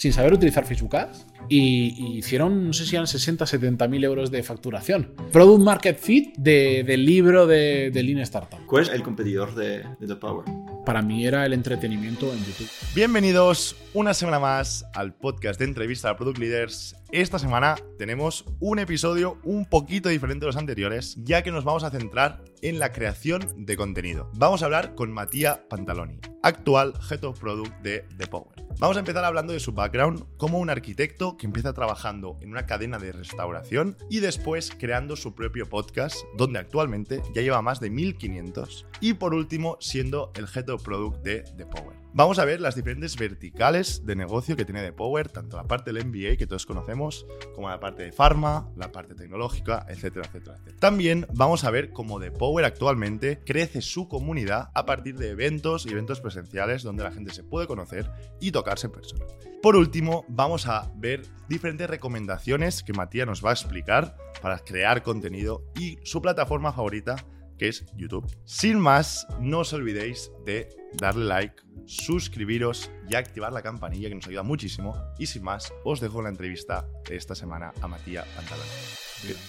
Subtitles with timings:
[0.00, 4.30] sin saber utilizar Facebook Ads y, hicieron, no sé si eran 60, 70 mil euros
[4.30, 5.14] de facturación.
[5.32, 8.58] Product Market Fit del libro de, de, Lean Startup.
[8.66, 10.44] ¿Cuál es el competidor de, de The Power?
[10.84, 12.68] Para mí era el entretenimiento en YouTube.
[12.94, 16.96] Bienvenidos una semana más al podcast de entrevista a Product Leaders.
[17.12, 21.84] Esta semana tenemos un episodio un poquito diferente de los anteriores, ya que nos vamos
[21.84, 24.30] a centrar en la creación de contenido.
[24.34, 28.64] Vamos a hablar con Matías Pantaloni, actual Head of Product de The Power.
[28.78, 32.66] Vamos a empezar hablando de su background como un arquitecto que empieza trabajando en una
[32.66, 37.90] cadena de restauración y después creando su propio podcast, donde actualmente ya lleva más de
[37.90, 38.86] 1500.
[39.00, 41.99] Y por último, siendo el Head of Product de The Power.
[42.12, 45.92] Vamos a ver las diferentes verticales de negocio que tiene The Power, tanto la parte
[45.92, 50.56] del MBA que todos conocemos, como la parte de pharma, la parte tecnológica, etcétera, etcétera,
[50.56, 50.76] etcétera.
[50.80, 55.86] También vamos a ver cómo The Power actualmente crece su comunidad a partir de eventos
[55.86, 59.24] y eventos presenciales donde la gente se puede conocer y tocarse en persona.
[59.62, 65.04] Por último, vamos a ver diferentes recomendaciones que Matías nos va a explicar para crear
[65.04, 67.24] contenido y su plataforma favorita
[67.60, 68.26] que es YouTube.
[68.46, 74.26] Sin más, no os olvidéis de darle like, suscribiros y activar la campanilla que nos
[74.26, 74.96] ayuda muchísimo.
[75.18, 78.64] Y sin más, os dejo la entrevista de esta semana a Matías Pantalón.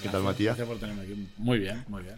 [0.04, 0.58] ¿Qué, tal, Matías?
[0.58, 1.26] Gracias por tenerme aquí.
[1.38, 2.16] Muy bien, muy bien.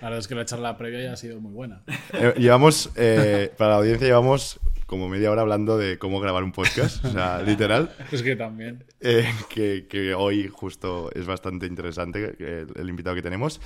[0.00, 1.82] La verdad es que la charla previa ya ha sido muy buena.
[2.14, 4.60] Eh, llevamos, eh, para la audiencia, llevamos
[4.94, 7.92] como media hora hablando de cómo grabar un podcast, o sea, literal.
[8.12, 8.84] Es que también.
[9.00, 13.60] Eh, que, hoy justo es bastante interesante el invitado que tenemos.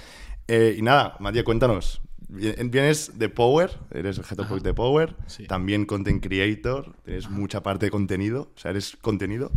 [0.46, 2.00] Eh, y nada, Matías, cuéntanos.
[2.30, 5.16] Vienes de Power, eres el Head of de Power,
[5.48, 9.50] también content creator, tienes mucha parte de contenido, o sea, eres contenido.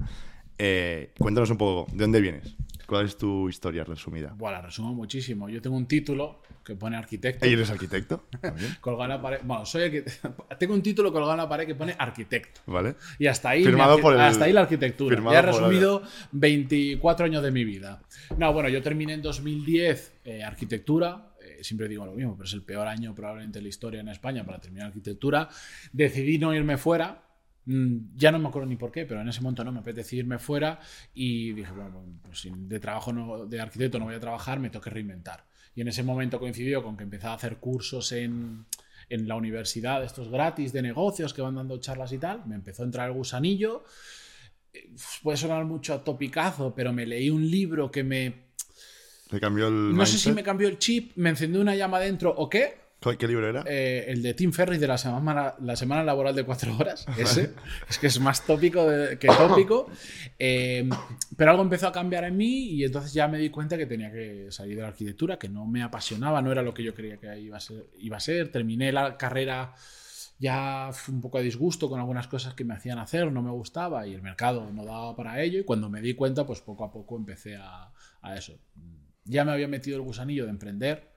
[0.58, 2.58] Eh, cuéntanos un poco, ¿de dónde vienes?
[2.92, 4.36] ¿Cuál es tu historia resumida?
[4.38, 5.48] Bueno, la resumo muchísimo.
[5.48, 7.48] Yo tengo un título que pone arquitecto.
[7.48, 8.26] ¿Y eres arquitecto?
[8.82, 9.40] colgado en la pared.
[9.46, 10.04] Bueno, soy
[10.60, 12.60] tengo un título colgado en la pared que pone arquitecto.
[12.66, 12.96] Vale.
[13.18, 15.24] Y hasta ahí, hasta ahí la arquitectura.
[15.32, 16.04] Ya he resumido
[16.34, 18.02] 24 años de mi vida.
[18.38, 21.32] No, bueno, yo terminé en 2010 eh, arquitectura.
[21.42, 24.10] Eh, siempre digo lo mismo, pero es el peor año probablemente de la historia en
[24.10, 25.48] España para terminar arquitectura.
[25.94, 27.31] Decidí no irme fuera
[27.66, 30.40] ya no me acuerdo ni por qué, pero en ese momento no me apetecía irme
[30.40, 30.80] fuera
[31.14, 34.84] y dije, bueno, pues de trabajo no, de arquitecto no voy a trabajar, me tengo
[34.84, 35.46] que reinventar.
[35.76, 38.66] Y en ese momento coincidió con que empezaba a hacer cursos en,
[39.10, 42.82] en la universidad, estos gratis de negocios que van dando charlas y tal, me empezó
[42.82, 43.84] a entrar el gusanillo.
[44.74, 48.48] Eh, puede sonar mucho a topicazo, pero me leí un libro que me...
[49.40, 52.50] cambió el no sé si me cambió el chip, me encendió una llama dentro o
[52.50, 52.81] qué,
[53.18, 53.64] ¿Qué libro era?
[53.66, 57.08] Eh, el de Tim Ferriss de la semana, la semana laboral de cuatro horas.
[57.18, 57.52] Ese.
[57.90, 58.88] es que es más tópico
[59.20, 59.90] que tópico.
[60.38, 60.88] Eh,
[61.36, 64.12] pero algo empezó a cambiar en mí y entonces ya me di cuenta que tenía
[64.12, 67.18] que salir de la arquitectura, que no me apasionaba, no era lo que yo creía
[67.18, 67.88] que iba a ser.
[67.98, 68.52] Iba a ser.
[68.52, 69.74] Terminé la carrera
[70.38, 74.06] ya un poco a disgusto con algunas cosas que me hacían hacer, no me gustaba
[74.06, 75.60] y el mercado no daba para ello.
[75.60, 77.92] Y cuando me di cuenta, pues poco a poco empecé a,
[78.22, 78.60] a eso.
[79.26, 81.11] Ya me había metido el gusanillo de emprender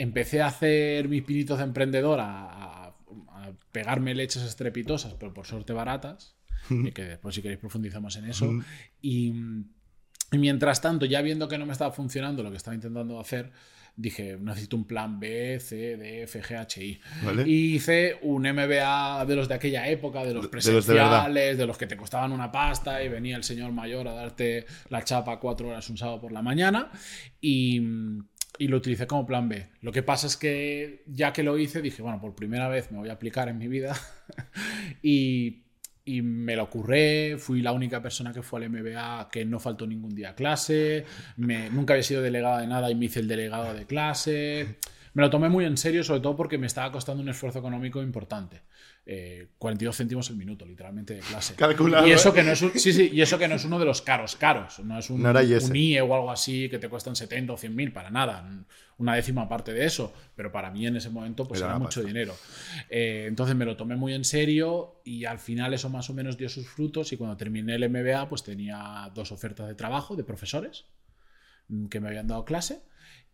[0.00, 2.96] empecé a hacer mis pinitos de emprendedor, a,
[3.70, 6.36] pegarme leches estrepitosas, pero por suerte baratas,
[6.70, 8.50] y que después si queréis profundizamos en eso.
[9.02, 9.32] y,
[10.32, 13.52] mientras tanto, ya viendo que no me estaba funcionando lo que estaba intentando hacer,
[13.94, 17.00] dije, necesito un plan B, C, D, F, G, H, I.
[17.44, 21.86] Y hice un MBA de los de aquella época, de los presenciales, de los, que
[21.86, 25.88] te costaban una pasta y venía el señor mayor a darte la chapa cuatro horas
[25.90, 26.90] un sábado por la mañana.
[27.40, 27.82] Y,
[28.58, 29.68] y lo utilicé como plan B.
[29.80, 32.98] Lo que pasa es que ya que lo hice, dije, bueno, por primera vez me
[32.98, 33.96] voy a aplicar en mi vida
[35.02, 35.64] y,
[36.04, 37.36] y, me lo ocurré.
[37.38, 41.04] Fui la única persona que fue al MBA que no faltó ningún día clase.
[41.36, 44.78] Nunca había sido delegada de nada y me hice el delegado de clase.
[45.14, 48.02] Me lo tomé muy en serio, sobre todo porque me estaba costando un esfuerzo económico
[48.02, 48.62] importante.
[49.58, 51.54] 42 eh, céntimos el minuto, literalmente, de clase.
[52.06, 52.32] y eso, ¿eh?
[52.32, 54.78] que no es sí, sí, y eso que no es uno de los caros, caros.
[54.80, 55.20] No es un,
[55.74, 58.48] IE o algo así que te cuestan 70 o 100 mil, para nada.
[58.98, 60.12] Una décima parte de eso.
[60.36, 62.36] Pero para mí en ese momento pues era, mucho dinero.
[62.88, 66.36] Eh, entonces me lo tomé muy en serio y al final eso más o menos
[66.36, 67.12] dio sus frutos.
[67.12, 70.84] Y cuando terminé el MBA, pues tenía dos ofertas de trabajo de profesores
[71.68, 72.82] mm, que me habían dado clase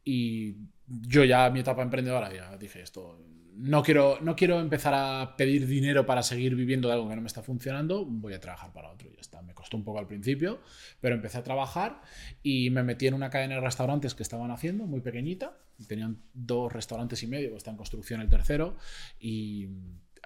[0.04, 0.56] Y
[0.86, 3.18] yo ya mi etapa emprendedora ya dije esto,
[3.58, 7.22] no quiero, no quiero empezar a pedir dinero para seguir viviendo de algo que no
[7.22, 9.10] me está funcionando, voy a trabajar para otro.
[9.10, 9.40] Ya está.
[9.42, 10.60] Me costó un poco al principio,
[11.00, 12.02] pero empecé a trabajar
[12.42, 15.56] y me metí en una cadena de restaurantes que estaban haciendo, muy pequeñita.
[15.88, 18.76] Tenían dos restaurantes y medio, está en construcción el tercero,
[19.18, 19.68] y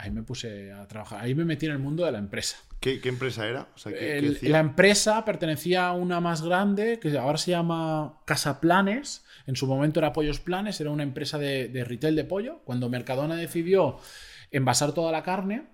[0.00, 1.20] ahí me puse a trabajar.
[1.22, 2.56] Ahí me metí en el mundo de la empresa.
[2.80, 3.68] ¿Qué, qué empresa era?
[3.74, 4.50] O sea, ¿qué- qué El- hacía?
[4.50, 9.24] la empresa pertenecía a una más grande que ahora se llama Casa Planes.
[9.46, 12.60] En su momento era Pollos Planes, era una empresa de, de retail de pollo.
[12.64, 13.98] Cuando Mercadona decidió
[14.50, 15.66] envasar toda la carne,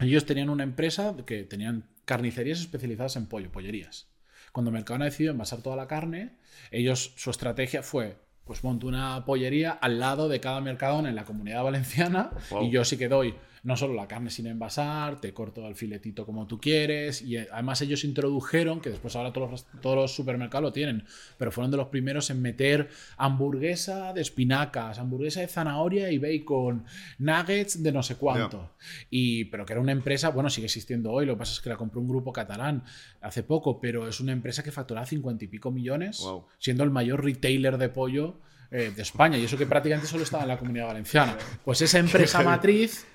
[0.00, 4.08] ellos tenían una empresa que tenían carnicerías especializadas en pollo, pollerías.
[4.52, 6.36] Cuando Mercadona decidió envasar toda la carne,
[6.70, 8.16] ellos su estrategia fue
[8.46, 12.62] pues monto una pollería al lado de cada Mercadona en la comunidad valenciana Wow.
[12.64, 16.24] y yo sí que doy no solo la carne sin envasar, te corto el filetito
[16.24, 20.14] como tú quieres y eh, además ellos introdujeron, que después ahora todos los, todos los
[20.14, 21.04] supermercados lo tienen,
[21.38, 26.84] pero fueron de los primeros en meter hamburguesa de espinacas, hamburguesa de zanahoria y bacon,
[27.18, 28.70] nuggets de no sé cuánto.
[29.10, 31.68] Y, pero que era una empresa, bueno, sigue existiendo hoy, lo que pasa es que
[31.68, 32.84] la compró un grupo catalán
[33.20, 36.46] hace poco, pero es una empresa que facturaba 50 y pico millones, Wow.
[36.58, 38.38] siendo el mayor retailer de pollo
[38.70, 41.36] eh, de España, y eso que prácticamente solo estaba en la comunidad valenciana.
[41.64, 43.06] Pues esa empresa matriz.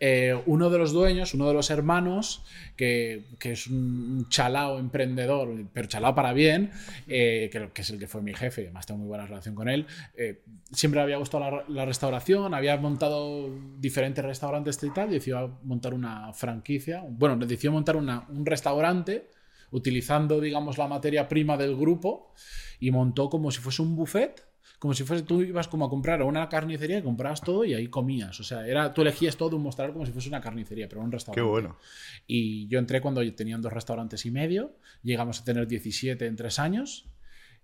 [0.00, 2.44] Eh, uno de los dueños, uno de los hermanos,
[2.76, 6.70] que, es un chalao emprendedor, pero chalao para bien,
[7.06, 9.68] eh, que, que es el que fue mi jefe, además tengo muy buena relación con
[9.68, 9.86] él,
[10.16, 10.42] eh,
[10.72, 17.04] siempre había gustado la, restauración, había montado diferentes restaurantes y tal, decidió montar una franquicia,
[17.08, 19.30] bueno, decidió montar una- un restaurante
[19.70, 22.32] utilizando, digamos, la materia prima del grupo
[22.80, 24.44] y montó como si fuese un buffet.
[24.78, 27.74] Como si fuese tú ibas como a comprar a una carnicería y comprabas todo y
[27.74, 28.38] ahí comías.
[28.40, 31.10] O sea, era, tú elegías todo un mostrador como si fuese una carnicería, pero un
[31.10, 31.42] Qué restaurante.
[31.50, 31.78] bueno.
[32.26, 34.76] Y yo entré cuando tenían dos restaurantes y medio.
[35.02, 37.08] Llegamos a tener 17 en tres años.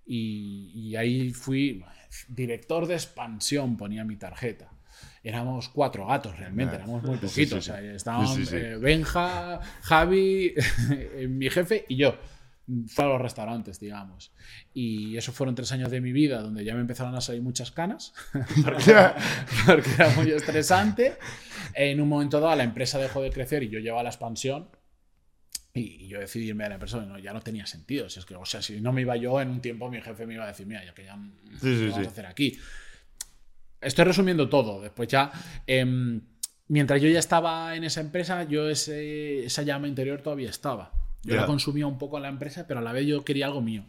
[0.05, 1.85] Y, y ahí fui
[2.29, 4.71] director de expansión, ponía mi tarjeta.
[5.25, 7.33] Éramos cuatro gatos realmente, éramos muy poquitos.
[7.33, 7.55] sí, sí.
[7.55, 7.81] O sea,
[8.59, 10.55] eh, Benja, Javi,
[11.29, 12.17] mi jefe y yo.
[12.87, 14.33] Fue a los restaurantes, digamos.
[14.73, 17.71] Y eso fueron tres años de mi vida donde ya me empezaron a salir muchas
[17.73, 18.15] canas,
[18.65, 19.17] porque, era,
[19.67, 21.17] porque era muy estresante.
[21.75, 24.69] En un momento dado la empresa dejó de crecer y yo llevaba la expansión.
[25.75, 28.09] Y, yo decidí irme a la empresa, no, ya no tenía sentido.
[28.11, 30.27] Si es que, o sea, si no me iba yo, en un tiempo mi jefe
[30.27, 32.05] me iba a decir, mira, ya que ya Sí, ¿qué sí, vamos sí.
[32.07, 32.59] a hacer aquí.
[33.81, 34.81] Estoy resumiendo todo.
[34.83, 35.33] Después ya,
[35.67, 36.21] em,
[36.69, 40.93] mientras yo ya estaba en esa empresa, yo ese- esa llama interior todavía estaba.
[41.25, 43.61] Yo la consumía un poco en la empresa, pero a la vez yo quería algo
[43.61, 43.85] mío.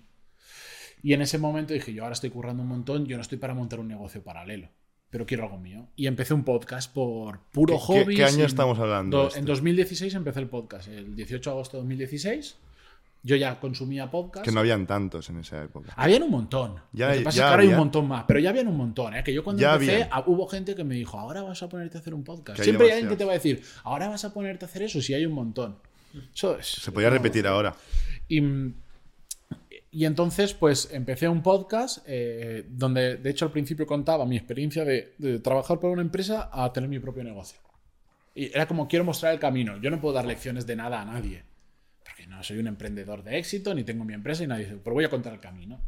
[1.01, 3.53] Y en ese momento dije, yo ahora estoy currando un montón, yo no estoy para
[3.53, 4.69] montar un negocio paralelo,
[5.09, 5.87] pero quiero algo mío.
[5.95, 8.15] Y empecé un podcast por puro ¿Qué- hobby.
[8.15, 9.39] qué año estamos hablando do- de esto?
[9.39, 12.55] en 2016 empecé el podcast, el 18 de agosto de 2016.
[13.25, 14.43] Yo ya consumía podcast.
[14.45, 15.93] Que no habían tantos en esa época.
[15.95, 16.75] Habían un montón.
[16.91, 18.67] Ya- Lo que pasa ya es que ahora hay un montón más, pero ya habían
[18.67, 19.15] un montón.
[19.15, 19.23] ¿eh?
[19.23, 21.97] Que yo cuando Ya empecé, ah, hubo gente que me dijo, ahora vas a ponerte
[21.97, 22.57] a hacer un podcast.
[22.57, 24.83] Que Siempre hay alguien que te va a decir, ahora vas a ponerte a hacer
[24.83, 25.77] eso, si hay un montón.
[26.33, 26.67] Eso es.
[26.67, 27.75] Se podía repetir ahora.
[28.27, 28.41] Y,
[29.91, 34.85] y entonces, pues empecé un podcast eh, donde, de hecho, al principio contaba mi experiencia
[34.85, 37.59] de, de trabajar para una empresa a tener mi propio negocio.
[38.35, 39.77] Y era como quiero mostrar el camino.
[39.77, 41.43] Yo no puedo dar lecciones de nada a nadie.
[42.03, 44.93] Porque no soy un emprendedor de éxito, ni tengo mi empresa y nadie dice, pero
[44.93, 45.79] voy a contar el camino.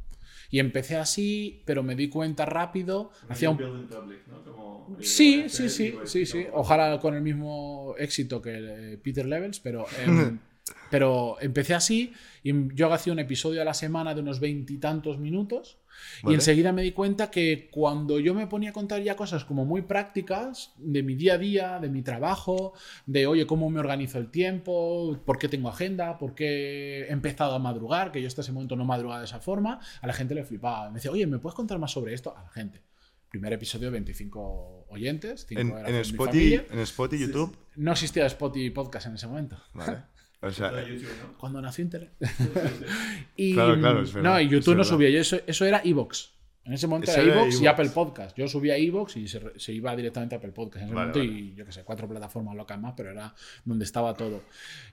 [0.49, 3.11] Y empecé así, pero me di cuenta rápido.
[3.29, 4.43] Hacía un, Build in public, ¿no?
[4.43, 6.45] Como, eh, Sí, sí, sí, sí, así, sí.
[6.53, 10.39] Ojalá con el mismo éxito que eh, Peter Levels, pero, em,
[10.91, 12.13] pero empecé así
[12.43, 15.77] y yo hacía un episodio a la semana de unos veintitantos minutos
[16.21, 16.35] y Vale.
[16.35, 19.81] enseguida me di cuenta que cuando yo me ponía a contar ya cosas como muy
[19.83, 22.73] prácticas de mi día a día, de mi trabajo,
[23.05, 27.55] de oye, cómo me organizo el tiempo, por qué tengo agenda, por qué he empezado
[27.55, 30.35] a madrugar, que yo hasta ese momento no madrugaba de esa forma, a la gente
[30.35, 30.89] le flipaba.
[30.89, 32.35] Me decía, oye, ¿me puedes contar más sobre esto?
[32.35, 32.81] A la gente.
[33.29, 37.57] Primer episodio, 25 oyentes, 5 En, en Spotify, en Spotify, YouTube.
[37.75, 39.57] No existía Spotify Podcast en ese momento.
[39.73, 40.03] Vale.
[40.45, 41.37] O sea, YouTube, ¿no?
[41.37, 42.11] Cuando nació Internet.
[43.35, 45.09] y, Claro, claro, es verdad, No, y es YouTube no subía.
[45.09, 46.33] Yo eso, eso era Evox.
[46.63, 47.67] En ese momento Eso era Evox y iVoox.
[47.73, 48.37] Apple Podcast.
[48.37, 51.19] Yo subía Evox y se, se iba directamente a Apple Podcast en ese Vale, momento
[51.19, 51.39] vale.
[51.39, 53.35] y yo qué sé, cuatro plataformas locas más, pero era
[53.65, 54.41] donde estaba todo.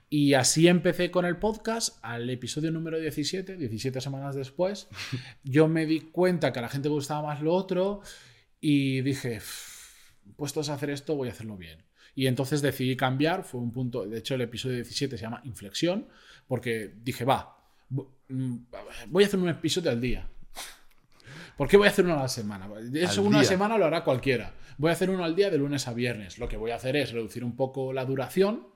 [0.07, 4.87] Y así empecé con el podcast al episodio número 17, 17 semanas después.
[5.43, 8.01] Yo me di cuenta que a la gente gustaba más lo otro
[8.61, 9.41] y dije,
[10.35, 11.83] puestos a hacer esto, voy a hacerlo bien.
[12.15, 16.07] Y entonces decidí cambiar, fue un punto, de hecho el episodio 17 se llama Inflexión,
[16.47, 17.57] porque dije, va,
[17.89, 18.55] mm,
[19.07, 20.27] voy a hacer un episodio al día.
[21.57, 22.67] ¿Por qué voy a hacer uno a la semana?
[22.93, 24.53] Eso una semana lo hará cualquiera.
[24.77, 26.39] Voy a hacer uno al día de lunes a viernes.
[26.39, 28.67] Lo que voy a hacer es reducir un poco la duración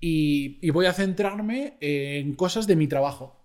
[0.00, 3.43] y, y voy a centrarme en cosas de mi trabajo.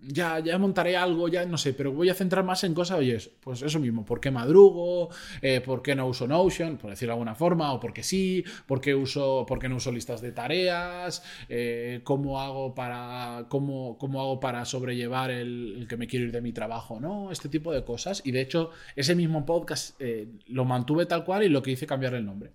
[0.00, 3.18] Ya, ya montaré algo, ya no sé, pero voy a centrar más en cosas, oye,
[3.40, 5.08] pues eso mismo, ¿por qué madrugo?
[5.42, 6.76] Eh, ¿Por qué no uso Notion?
[6.76, 9.90] Por decirlo de alguna forma, o porque sí, ¿por qué, uso, por qué no uso
[9.90, 11.22] listas de tareas?
[11.48, 16.32] Eh, ¿cómo, hago para, cómo, cómo hago para sobrellevar el, el, que me quiero ir
[16.32, 17.00] de mi trabajo?
[17.00, 17.32] ¿no?
[17.32, 18.22] Este tipo de cosas.
[18.24, 21.86] Y de hecho, ese mismo podcast eh, lo mantuve tal cual y lo que hice
[21.86, 22.52] cambiar el nombre.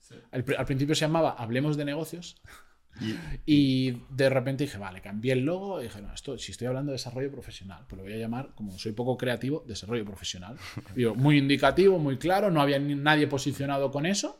[0.00, 0.16] Sí.
[0.32, 2.36] Al, al principio se llamaba Hablemos de negocios.
[3.46, 6.92] Y de repente dije, vale, cambié el logo y dije, no, esto, si estoy hablando
[6.92, 10.56] de desarrollo profesional, pues lo voy a llamar, como soy poco creativo, desarrollo profesional.
[10.94, 14.38] Digo, muy indicativo, muy claro, no había nadie posicionado con eso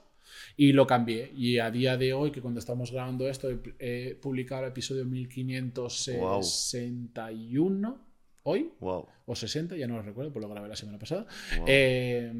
[0.56, 1.32] y lo cambié.
[1.34, 5.04] Y a día de hoy, que cuando estamos grabando esto, he, he publicado el episodio
[5.04, 7.98] 1561 wow.
[8.42, 9.06] hoy, wow.
[9.26, 11.26] o 60, ya no lo recuerdo, pues lo grabé la semana pasada.
[11.56, 11.64] Wow.
[11.68, 12.32] Eh,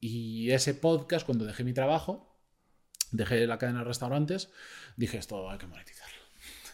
[0.00, 2.27] y ese podcast, cuando dejé mi trabajo,
[3.10, 4.50] dejé la cadena de restaurantes,
[4.96, 6.18] dije esto hay que monetizarlo.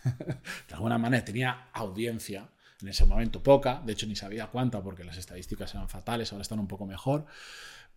[0.68, 2.50] de alguna manera tenía audiencia,
[2.80, 6.42] en ese momento poca, de hecho ni sabía cuánta porque las estadísticas eran fatales, ahora
[6.42, 7.26] están un poco mejor.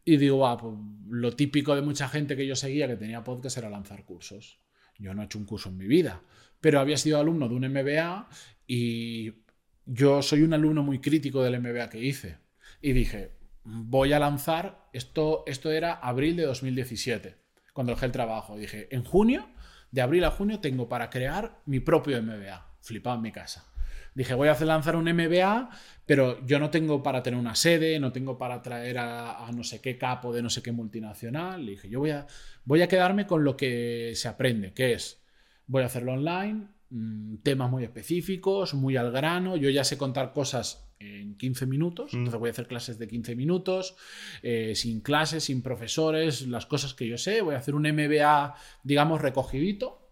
[0.06, 0.74] Y digo, pues,
[1.10, 4.60] lo típico de mucha gente que yo seguía que tenía podcast era lanzar cursos.
[4.98, 6.22] Yo no he hecho un curso en mi vida,
[6.62, 8.29] pero había sido alumno de un MBA
[8.65, 9.34] y
[9.86, 12.38] yo soy un alumno muy crítico del MBA que hice.
[12.82, 17.47] Y dije, voy a lanzar, esto, esto era abril de 2017
[17.77, 18.57] cuando dejé el trabajo.
[18.57, 19.50] Dije, en junio,
[19.91, 22.74] de abril a junio, tengo para crear mi propio MBA.
[22.81, 23.72] Flipado en mi casa.
[24.15, 25.69] Dije, voy a hacer lanzar un MBA,
[26.07, 29.79] pero yo no tengo para tener una sede, no tengo para traer a, no sé
[29.79, 31.63] qué capo de no sé qué multinacional.
[31.63, 32.25] Le dije, yo voy a,
[32.65, 35.24] voy a quedarme con lo que se aprende, que es,
[35.67, 39.56] voy a hacerlo online, mmm, temas muy específicos, muy al grano.
[39.56, 42.17] Yo ya sé contar cosas en 15 minutos, mm.
[42.17, 43.96] entonces voy a hacer clases de 15 minutos,
[44.41, 48.56] eh, sin clases, sin profesores, las cosas que yo sé, voy a hacer un MBA,
[48.84, 50.08] digamos, recogidito,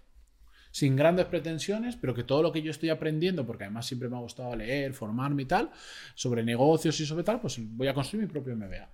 [0.72, 4.17] sin grandes pretensiones, pero que todo lo que yo estoy aprendiendo, porque además siempre me
[4.17, 5.72] ha gustado leer, formarme y tal,
[6.15, 8.89] sobre negocios y sobre tal, pues voy a construir mi propio MBA.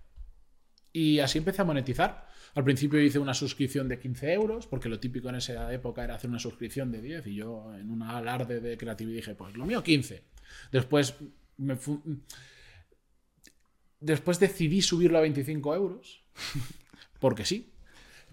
[0.94, 2.28] Y así empecé a monetizar.
[2.54, 6.16] Al principio hice una suscripción de 15 euros, porque lo típico en esa época era
[6.16, 9.66] hacer una suscripción de 10, y yo en un alarde de creatividad dije, pues lo
[9.66, 10.24] mío 15.
[10.72, 11.16] Después
[11.58, 11.78] me
[14.02, 16.24] Después decidí subirlo a 25 euros.
[17.20, 17.71] Porque sí.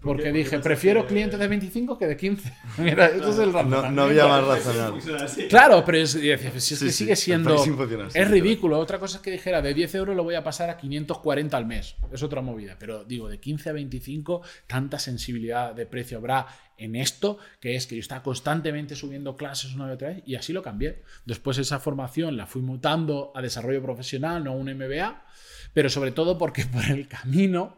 [0.01, 1.09] Porque ¿Por dije, prefiero que...
[1.09, 2.53] clientes de 25 que de 15.
[2.77, 5.01] Mira, eso es el no, no, había más razonable.
[5.49, 7.53] Claro, pero es, si es sí, que sí, sigue siendo.
[7.55, 8.79] Es, es ridículo.
[8.79, 11.65] Otra cosa es que dijera, de 10 euros lo voy a pasar a 540 al
[11.65, 11.95] mes.
[12.13, 12.77] Es otra movida.
[12.79, 17.85] Pero digo, de 15 a 25, tanta sensibilidad de precio habrá en esto, que es
[17.85, 21.03] que yo estaba constantemente subiendo clases una y otra vez, y así lo cambié.
[21.25, 25.25] Después esa formación la fui mutando a desarrollo profesional, no a un MBA,
[25.73, 27.77] pero sobre todo porque por el camino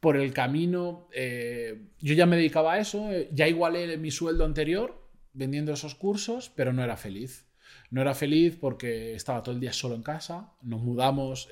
[0.00, 4.44] por el camino, eh, yo ya me dedicaba a eso, eh, ya igualé mi sueldo
[4.44, 7.46] anterior vendiendo esos cursos, pero no era feliz.
[7.90, 11.48] No era feliz porque estaba todo el día solo en casa, nos mudamos,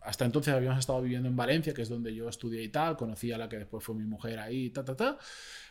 [0.00, 3.30] hasta entonces habíamos estado viviendo en Valencia, que es donde yo estudié y tal, conocí
[3.32, 5.18] a la que después fue mi mujer ahí, ta, ta, ta.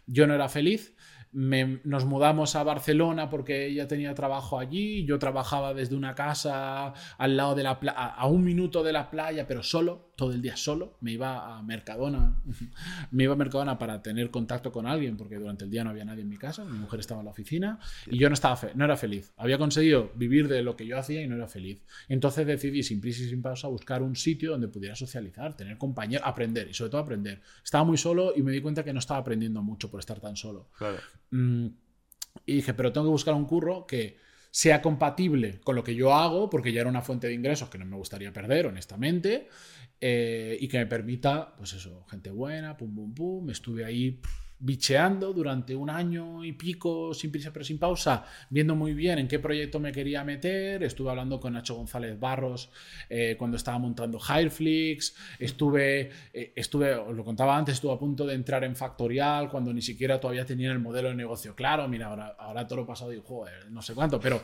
[0.05, 0.95] Yo no era feliz
[1.35, 6.93] me, nos mudamos a Barcelona porque ella tenía trabajo allí, yo trabajaba desde una casa
[7.17, 10.41] al lado de la playa, a un minuto de la playa, pero solo, todo el
[10.41, 10.97] día solo.
[11.01, 12.41] Me iba a Mercadona,
[13.11, 16.05] me iba a Mercadona para tener contacto con alguien porque durante el día no había
[16.05, 18.85] nadie en mi casa, mi mujer estaba en la oficina y yo no, estaba no
[18.85, 19.33] era feliz.
[19.37, 21.83] Había conseguido vivir de lo que yo hacía y no era feliz.
[22.07, 26.25] Entonces decidí sin prisa y sin pausa buscar un sitio donde pudiera socializar, tener compañeros,
[26.27, 27.41] aprender y sobre todo aprender.
[27.63, 30.35] Estaba muy solo y me di cuenta que no estaba aprendiendo mucho por estar tan
[30.35, 30.69] solo.
[30.77, 30.97] Claro.
[31.31, 31.67] Mm,
[32.45, 34.17] y dije, pero tengo que buscar un curro que
[34.55, 37.77] sea compatible con lo que yo hago, porque ya era una fuente de ingresos que
[37.77, 39.49] no me gustaría perder, honestamente,
[40.01, 43.49] eh, y que me permita, pues eso, gente buena, pum, pum, pum.
[43.49, 44.19] Estuve ahí
[44.57, 49.27] bicheando durante un año y pico, sin prisa pero sin pausa, viendo muy bien en
[49.27, 50.83] qué proyecto me quería meter.
[50.83, 52.69] Estuve hablando con Nacho González Barros
[53.09, 55.15] eh, cuando estaba montando Hireflix.
[55.39, 59.73] Estuve, eh, estuve, os lo contaba antes, estuve a punto de entrar en Factorial cuando
[59.73, 61.87] ni siquiera todavía tenía el modelo de negocio claro.
[61.87, 64.41] Mira, ahora, ahora todo lo pasado y joder, no sé cuánto, pero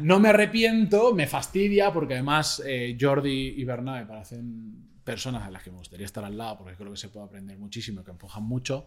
[0.00, 5.50] no me arrepiento, me fastidia porque además eh, Jordi y Bernat me parecen personas a
[5.50, 8.04] las que me gustaría estar al lado porque creo que se puede aprender muchísimo y
[8.04, 8.86] que empujan mucho,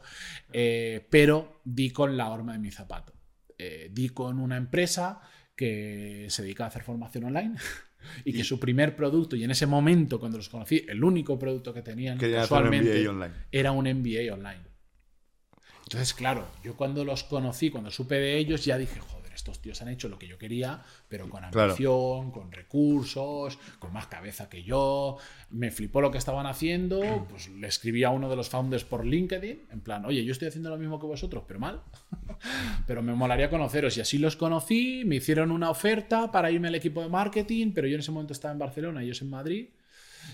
[0.52, 3.14] eh, pero di con la horma de mi zapato.
[3.58, 5.22] Eh, di con una empresa
[5.56, 7.56] que se dedica a hacer formación online
[8.26, 11.74] y que su primer producto, y en ese momento cuando los conocí, el único producto
[11.74, 14.76] que tenían casualmente un era un MBA online.
[15.84, 19.82] Entonces, claro, yo cuando los conocí, cuando supe de ellos, ya dije, joder, estos tíos
[19.82, 21.72] han hecho lo que yo quería, pero con Claro.
[21.72, 25.18] ambición, con recursos, con más cabeza que yo.
[25.50, 29.06] Me flipó lo que estaban haciendo, pues le escribí a uno de los founders por
[29.06, 31.82] LinkedIn, en plan, oye, yo estoy haciendo lo mismo que vosotros, pero mal.
[32.88, 33.98] pero me molaría conoceros.
[33.98, 37.88] Y así los conocí, me hicieron una oferta para irme al equipo de marketing, pero
[37.88, 39.70] yo en ese momento estaba en Barcelona y ellos en Madrid.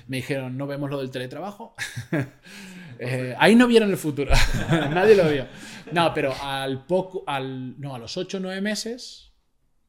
[0.08, 1.76] Me dijeron, no vemos lo del teletrabajo.
[3.04, 4.32] Eh, ahí no vieron el futuro.
[4.70, 5.48] Nadie lo vio.
[5.92, 9.34] No, pero al poco, al, no, a los 8 o 9 meses,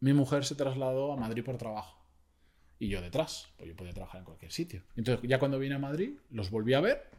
[0.00, 2.02] mi mujer se trasladó a Madrid por trabajo.
[2.78, 4.82] Y yo detrás, pues yo podía trabajar en cualquier sitio.
[4.96, 7.10] Entonces, ya cuando vine a Madrid, los volví a ver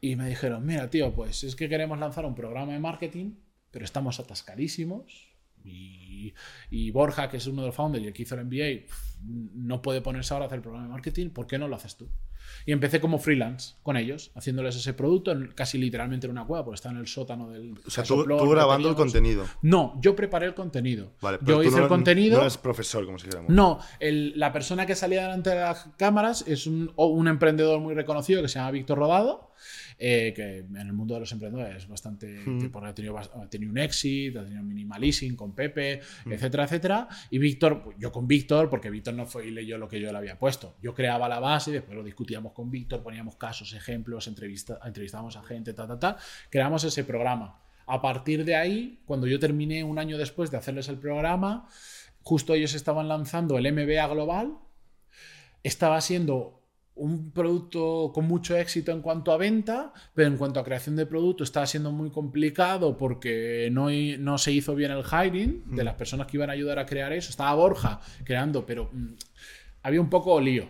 [0.00, 3.34] y me dijeron, mira, tío, pues es que queremos lanzar un programa de marketing,
[3.72, 5.34] pero estamos atascadísimos.
[5.64, 6.32] Y,
[6.70, 8.86] y Borja, que es uno de los founders y el que hizo el MBA,
[9.24, 11.96] no puede ponerse ahora a hacer el programa de marketing, ¿por qué no lo haces
[11.96, 12.08] tú?
[12.66, 16.64] Y empecé como freelance con ellos, haciéndoles ese producto, en- casi literalmente en una cueva,
[16.64, 17.74] porque está en el sótano del.
[17.86, 19.44] O sea, tú, grabando el contenido.
[19.62, 21.12] No, yo preparé el contenido.
[21.20, 22.36] Vale, pero yo tú hice no, el contenido.
[22.36, 23.50] No eres profesor, como si dijéramos.
[23.50, 28.42] No, el- la persona que salía delante de las cámaras es un emprendedor muy reconocido
[28.42, 29.52] que se llama Víctor Rodado,
[29.98, 32.40] eh, que en el mundo de los emprendedores es bastante.
[32.72, 37.08] porque ha, tenido, bas- ha tenido un exit, ha tenido un con Pepe, etcétera, etcétera.
[37.30, 40.10] Y Víctor, pues, yo con Víctor, porque Víctor no fue y leyó lo que yo
[40.12, 40.76] le había puesto.
[40.82, 45.36] Yo creaba la base y después lo discutíamos con Víctor, poníamos casos, ejemplos, entrevista, entrevistábamos
[45.36, 46.16] a gente, ta, ta, ta.
[46.50, 47.60] Creamos ese programa.
[47.86, 51.68] A partir de ahí, cuando yo terminé un año después de hacerles el programa,
[52.22, 54.58] justo ellos estaban lanzando el MBA Global.
[55.62, 56.57] Estaba siendo
[56.98, 61.06] un producto con mucho éxito en cuanto a venta, pero en cuanto a creación de
[61.06, 65.94] producto estaba siendo muy complicado porque no, no se hizo bien el hiring de las
[65.94, 67.30] personas que iban a ayudar a crear eso.
[67.30, 69.14] Estaba Borja creando, pero mm,
[69.82, 70.68] había un poco lío.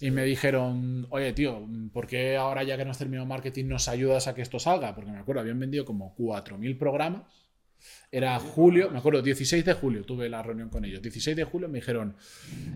[0.00, 3.88] Y me dijeron, oye, tío, ¿por qué ahora ya que no has terminado marketing nos
[3.88, 4.94] ayudas a que esto salga?
[4.94, 7.22] Porque me acuerdo, habían vendido como 4.000 programas.
[8.12, 11.00] Era julio, me acuerdo, 16 de julio tuve la reunión con ellos.
[11.02, 12.16] 16 de julio me dijeron,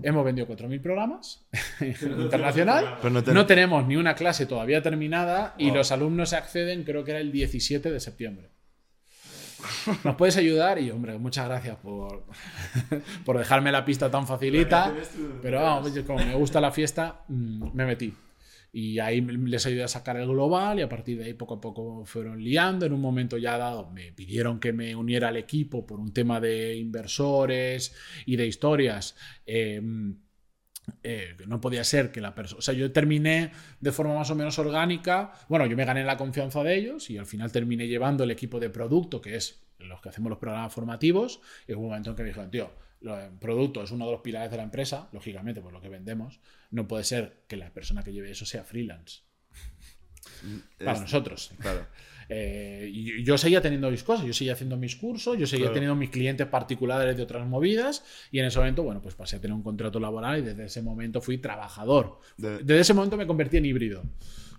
[0.02, 1.46] hemos vendido 4.000 programas
[1.80, 6.84] internacional, no te- no tenemos ni una clase todavía terminada y los alumnos se acceden,
[6.84, 8.50] creo que era el 17 de septiembre.
[10.04, 10.78] ¿Nos puedes ayudar?
[10.78, 12.24] Y, hombre, muchas gracias por,
[13.24, 14.92] por dejarme la pista tan facilita.
[15.42, 18.12] Pero vamos, como me gusta la fiesta, mm, me metí.
[18.76, 21.60] Y ahí les ayudé a sacar el global y a partir de ahí poco a
[21.60, 22.84] poco fueron liando.
[22.84, 26.40] En un momento ya dado me pidieron que me uniera al equipo por un tema
[26.40, 27.94] de inversores
[28.26, 29.14] y de historias.
[29.46, 29.80] Eh,
[31.04, 32.58] eh, no podía ser que la persona.
[32.58, 35.30] O sea, yo terminé de forma más o menos orgánica.
[35.48, 38.58] Bueno, yo me gané la confianza de ellos y al final terminé llevando el equipo
[38.58, 41.40] de producto, que es los que hacemos los programas formativos.
[41.68, 42.72] Y hubo un momento en que me dijeron, tío,
[43.04, 46.40] el producto es uno de los pilares de la empresa, lógicamente, por lo que vendemos.
[46.70, 49.20] No puede ser que la persona que lleve eso sea freelance.
[50.78, 51.52] Para Es- nosotros.
[51.58, 51.86] Claro.
[52.30, 52.90] Eh,
[53.22, 55.74] yo seguía teniendo mis cosas, yo seguía haciendo mis cursos, yo seguía Claro.
[55.74, 59.40] teniendo mis clientes particulares de otras movidas y en ese momento, bueno, pues pasé a
[59.40, 62.20] tener un contrato laboral y desde ese momento fui trabajador.
[62.38, 64.02] De- Desde ese momento me convertí en híbrido.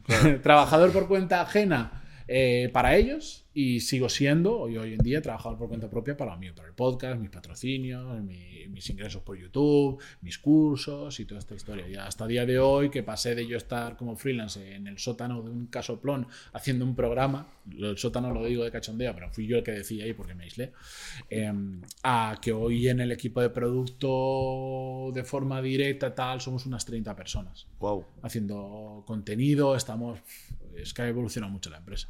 [0.44, 5.58] trabajador por cuenta ajena eh, para ellos y sigo siendo, hoy, hoy en día, trabajador
[5.58, 10.02] por cuenta propia para mí, para el podcast, mis patrocinios, mi- mis ingresos por YouTube,
[10.22, 11.88] mis cursos y toda esta historia.
[11.88, 14.98] Y hasta el día de hoy, que pasé de yo estar como freelance en el
[15.00, 19.48] sótano de un casoplón haciendo un programa, del sótano lo digo de cachondeo, pero fui
[19.48, 20.74] yo el que decía ahí porque me aislé,
[21.30, 21.54] eh,
[22.04, 27.16] a que hoy en el equipo de producto de forma directa tal somos unas 30
[27.16, 28.06] personas Wow.
[28.22, 30.20] haciendo contenido, estamos...
[30.76, 32.10] Es que ha evolucionado mucho la empresa.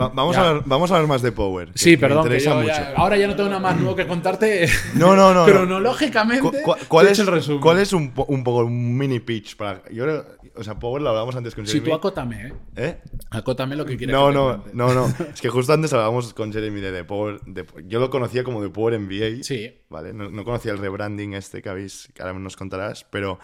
[0.00, 0.48] Va- vamos, Ya.
[0.48, 1.72] a ver, vamos a ver más de Power.
[1.72, 2.68] que- Sí, que perdón, que interesa mucho.
[2.68, 4.66] ya- ahora ya no tengo nada más nuevo que contarte.
[4.94, 5.46] No, no, no.
[5.46, 5.52] no.
[5.52, 7.60] Cronológicamente, Cu- cu- ¿Cuál, es, el resumen.
[7.60, 9.56] ¿Cuál es un, un poco un mini pitch?
[9.56, 11.90] Para, yo creo- o sea, Power lo hablábamos antes con Si Jeremy.
[11.90, 12.52] tú acótame, ¿eh?
[12.76, 13.00] ¿Eh?
[13.30, 14.14] Acótame lo que quieras.
[14.14, 15.06] No, no, no, no.
[15.34, 17.40] Es que justo antes hablábamos con Jeremy de, de Power.
[17.46, 19.42] de- yo lo conocía como de Power MBA.
[19.42, 19.72] Sí.
[19.88, 20.12] ¿Vale?
[20.12, 23.38] No, no conocía el rebranding este que habéis, que ahora nos contarás, pero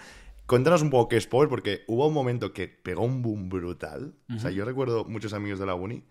[0.46, 4.14] cuéntanos un poco qué es Power, porque hubo un momento que pegó un boom brutal.
[4.34, 6.04] O sea, yo recuerdo muchos amigos de la uni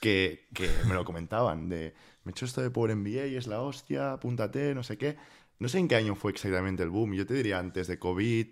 [0.00, 3.46] que, que me lo comentaban, de, me he hecho esto de Power MBA y es
[3.46, 5.16] la hostia, apúntate, no sé qué.
[5.58, 8.46] No sé en qué año fue exactamente el boom, yo te diría antes de COVID,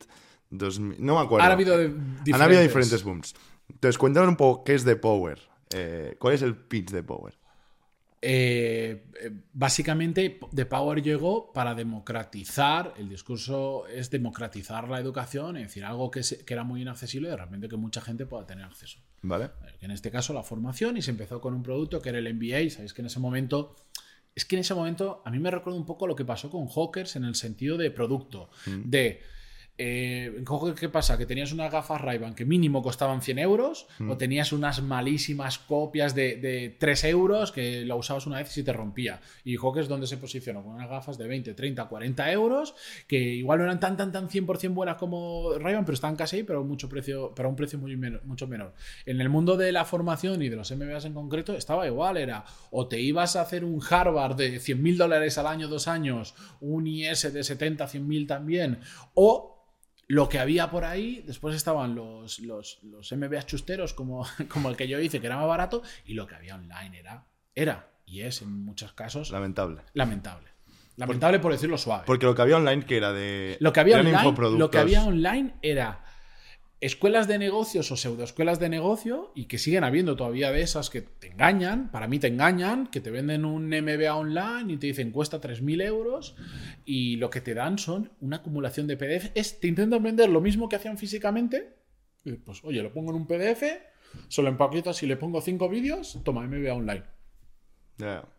[0.50, 1.46] 2000, no me acuerdo.
[1.46, 3.34] Han habido Han habido diferentes booms.
[3.70, 5.40] Entonces, cuéntanos un poco qué es de Power.
[5.74, 7.34] Eh, ¿Cuál es el pitch de Power?
[8.20, 9.04] Eh,
[9.52, 16.10] básicamente, The Power llegó para democratizar, el discurso es democratizar la educación, es decir, algo
[16.10, 18.98] que, se- que era muy inaccesible, de repente que mucha gente pueda tener acceso.
[19.22, 19.50] ¿Vale?
[19.80, 22.70] En este caso la formación y se empezó con un producto que era el MBA,
[22.70, 23.76] sabéis que en ese momento
[24.34, 26.68] es que en ese momento a mí me recuerda un poco lo que pasó con
[26.68, 28.50] Hawkers en el sentido de producto,
[28.84, 29.20] de
[29.78, 30.44] eh,
[30.78, 31.16] ¿qué pasa?
[31.16, 34.10] Que tenías unas gafas ray que mínimo costaban 100 euros Mm.
[34.10, 38.54] o tenías unas malísimas copias de, de 3 euros que la usabas una vez y
[38.54, 39.20] se te rompía.
[39.44, 42.74] Y Hawk es donde se posicionó, con unas gafas de 20, 30, 40 euros
[43.06, 46.42] que igual no eran tan, tan, tan 100% buenas como ray pero estaban casi ahí,
[46.42, 48.74] pero, mucho precio, pero a un precio muy menor- mucho menor.
[49.06, 52.44] En el mundo de la formación y de los MBAs en concreto estaba igual, era
[52.70, 56.34] o te ibas a hacer un Harvard de 100 mil dólares al año, dos años,
[56.60, 58.80] un IS de 70, 100 mil también,
[59.14, 59.54] o
[60.08, 64.76] lo que había por ahí, después estaban los, los, los MBAs chusteros como, como el
[64.76, 68.22] que yo hice, que era más barato, y lo que había online era, era y
[68.22, 69.82] es en muchos casos Lamentable.
[69.92, 70.48] lamentable.
[70.96, 72.02] Lamentable por decirlo suave.
[72.06, 73.56] Porque lo que había online, que era de.
[73.60, 76.02] Lo que había online, lo que había online era
[76.80, 81.02] escuelas de negocios o pseudoescuelas de negocio y que siguen habiendo todavía de esas que
[81.02, 85.10] te engañan, para mí te engañan, que te venden un MBA online y te dicen
[85.10, 86.36] cuesta 3.000 euros
[86.84, 89.32] y lo que te dan son una acumulación de PDF.
[89.34, 91.74] Es, te intentan vender lo mismo que hacían físicamente.
[92.24, 93.64] y pues oye, lo pongo en un PDF,
[94.28, 97.04] solo empaquetas y le pongo cinco vídeos, toma MBA online.
[97.98, 98.37] Ya.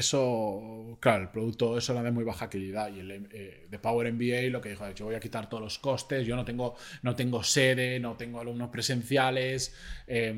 [0.00, 4.06] Eso, claro, el producto eso era de muy baja calidad y el eh, de Power
[4.08, 7.14] MBA lo que dijo, yo voy a quitar todos los costes, yo no tengo, no
[7.14, 9.74] tengo sede, no tengo alumnos presenciales,
[10.06, 10.34] eh,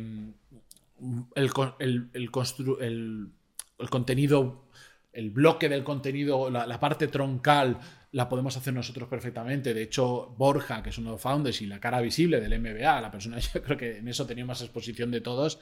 [1.35, 4.65] el, el- el constru- el contenido,
[5.13, 7.79] el bloque del contenido, la, la parte troncal
[8.13, 9.75] la podemos hacer nosotros perfectamente.
[9.75, 13.01] De hecho, Borja, que es uno de los founders y la cara visible del MBA,
[13.01, 15.59] la persona, yo creo que en eso tenía más exposición de todos,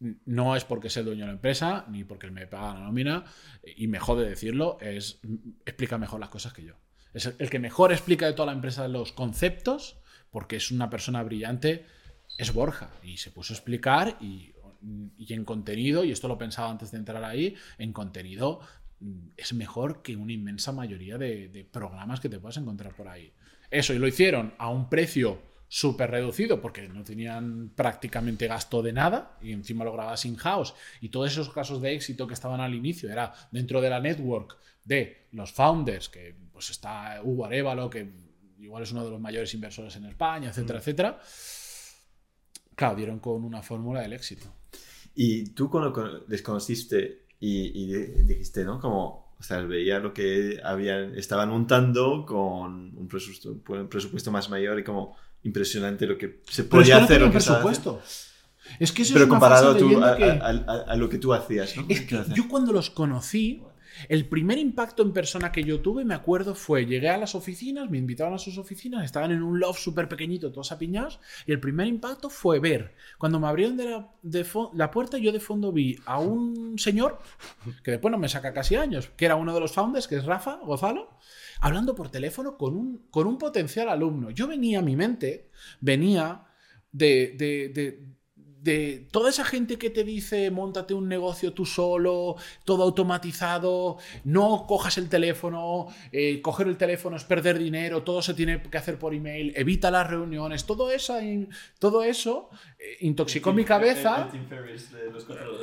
[0.00, 3.24] no es porque sea el dueño de la empresa, ni porque me paga la nómina,
[3.62, 5.20] y me jode decirlo, es
[5.66, 6.74] explica mejor las cosas que yo.
[7.12, 9.98] Es el, que mejor explica de toda la empresa los conceptos,
[10.30, 11.84] porque es una persona brillante,
[12.38, 12.90] es Borja.
[13.02, 14.54] Y se puso a explicar y,
[15.18, 18.60] y en contenido, y esto lo pensaba antes de entrar ahí, en contenido
[19.00, 23.08] mm, es mejor que una inmensa mayoría de, de programas que te puedas encontrar por
[23.08, 23.32] ahí.
[23.70, 28.92] Eso, y lo hicieron a un precio súper reducido porque no tenían prácticamente gasto de
[28.92, 30.74] nada y encima lo grababas in-house.
[31.00, 34.56] Y todos esos casos de éxito que estaban al inicio era dentro de la network
[34.84, 38.10] de los founders que pues está Hugo Arevalo que
[38.58, 41.20] igual es uno de los mayores inversores en España etcétera etcétera.
[42.74, 44.52] Claro dieron con una fórmula del éxito.
[45.14, 48.80] Y tú cuando con- les conociste y, y dijiste, ¿no?
[48.80, 54.50] Como, o sea, veía lo que habían, estaban montando con un presupuesto, un presupuesto más
[54.50, 57.30] mayor y como impresionante lo que se pero es que podía no hacer.
[57.30, 58.02] que estaban presupuesto
[58.78, 61.32] es que eso Pero es comparado tú a, que- a- a- a lo que tú
[61.34, 61.86] hacías, ¿no?
[61.88, 63.62] Es que yo cuando los conocí,
[64.08, 67.90] el primer impacto en persona que yo tuve, me acuerdo, fue, llegué a las oficinas,
[67.90, 71.58] me invitaron a sus oficinas, estaban en un loft súper pequeñito, todos apiñados, y el
[71.60, 75.72] primer impacto fue ver, cuando me abrieron de la, de la puerta, yo de fondo
[75.72, 77.18] vi a un señor,
[77.82, 80.24] que después no me saca casi años, que era uno de los founders, que es
[80.24, 81.10] Rafa Gozalo,
[81.60, 84.30] hablando por teléfono con un, con un potencial alumno.
[84.30, 86.44] Yo venía mi mente, venía
[86.92, 88.06] de, de- de-
[88.62, 94.66] de toda esa gente que te dice, montate un negocio tú solo, todo automatizado, no
[94.66, 98.98] cojas el teléfono, eh, coger el teléfono es perder dinero, todo se tiene que hacer
[98.98, 101.18] por email, evita las reuniones, todo eso,
[101.78, 104.30] todo eso eh, intoxicó mi cabeza.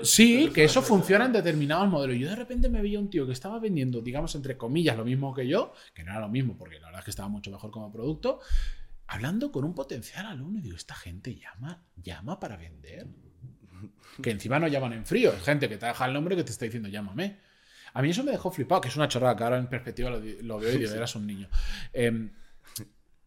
[0.03, 2.17] Sí, que eso funciona en determinados modelos.
[2.17, 5.33] Yo de repente me veía un tío que estaba vendiendo, digamos, entre comillas, lo mismo
[5.33, 7.69] que yo, que no era lo mismo, porque la verdad es que estaba mucho mejor
[7.69, 8.39] como producto,
[9.07, 10.59] hablando con un potencial alumno.
[10.59, 13.07] Y digo, esta gente llama, llama para vender.
[14.21, 16.51] Que encima no llaman en frío, es gente que te deja el nombre que te
[16.51, 17.37] está diciendo, llámame.
[17.93, 20.59] A mí eso me dejó flipado, que es una chorrada, que ahora en perspectiva lo,
[20.59, 21.47] veo y digo, eras un niño.
[21.93, 22.31] Em,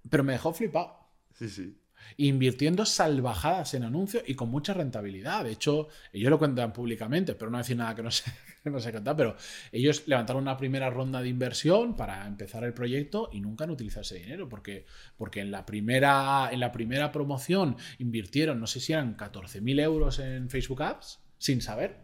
[0.09, 1.01] pero me dejó flipado
[1.35, 1.81] Sí, sí.
[2.17, 5.45] Invirtiendo salvajadas en anuncios y con mucha rentabilidad.
[5.45, 8.31] De hecho, ellos lo cuentan públicamente, pero no decir nada que no sé,
[8.63, 9.37] que no sé contar, pero
[9.73, 14.03] ellos levantaron una primera ronda de inversión para empezar el proyecto y nunca han utilizado
[14.03, 14.87] ese dinero, porque,
[15.17, 20.19] porque en, la primera, en la primera promoción invirtieron, no sé si eran 14.000 euros
[20.19, 21.97] en Facebook Ads, sin saber,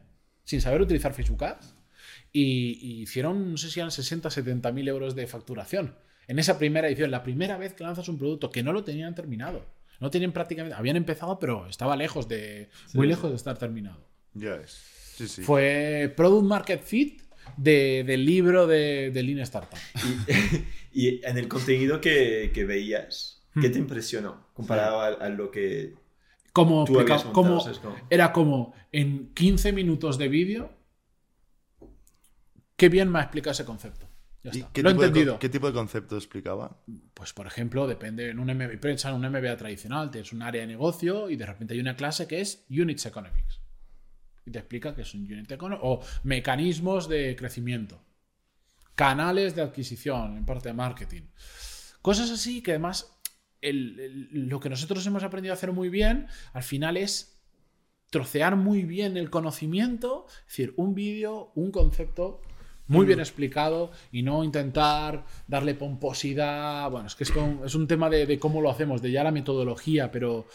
[0.44, 1.44] sin saber utilizar Facebook
[2.32, 5.96] y, y hicieron, no sé si eran 60, 70.000 euros de facturación.
[6.28, 9.14] En esa primera edición, la primera vez que lanzas un producto que no lo tenían
[9.14, 9.64] terminado.
[10.00, 10.76] No tenían prácticamente.
[10.76, 12.68] Habían empezado, pero estaba lejos de.
[12.94, 14.06] Muy lejos de estar terminado.
[14.34, 14.70] Ya es.
[15.16, 15.42] Sí, sí.
[15.42, 17.22] Fue Product Market Fit
[17.56, 19.78] de- del libro de, de Lean Startup.
[20.92, 23.72] Y, y en el contenido que, que veías, ¿qué Hmm.
[23.72, 25.94] te impresionó comparado a, a lo que
[26.52, 27.80] Como, tú habías explica- montado?
[27.82, 30.70] como- era como en 15 minutos de vídeo.
[32.76, 34.05] Qué bien me ha explicado ese concepto.
[34.46, 34.70] Ya ¿Y está.
[34.72, 35.38] qué Lo he de entendido.
[35.40, 36.80] ¿Qué tipo de concepto explicaba?
[37.14, 40.60] Pues, por ejemplo, depende en un MBA, piensa en un MBA tradicional, tienes un área
[40.60, 43.60] de negocio y de repente hay una clase que es Units Economics.
[44.44, 48.00] Y te explica qué es un Unit Economics o mecanismos de crecimiento,
[48.94, 51.22] canales de adquisición en parte de marketing,
[52.02, 53.18] Cosas así que además
[53.60, 57.42] el- el- lo que nosotros hemos aprendido a hacer muy bien, al final es
[58.10, 62.40] trocear muy bien el conocimiento, es decir, un vídeo, un concepto
[62.88, 66.90] muy bien explicado y no intentar darle pomposidad.
[66.90, 69.32] Bueno, es que esto es un tema de, de cómo lo hacemos, de ya la
[69.32, 70.46] metodología, pero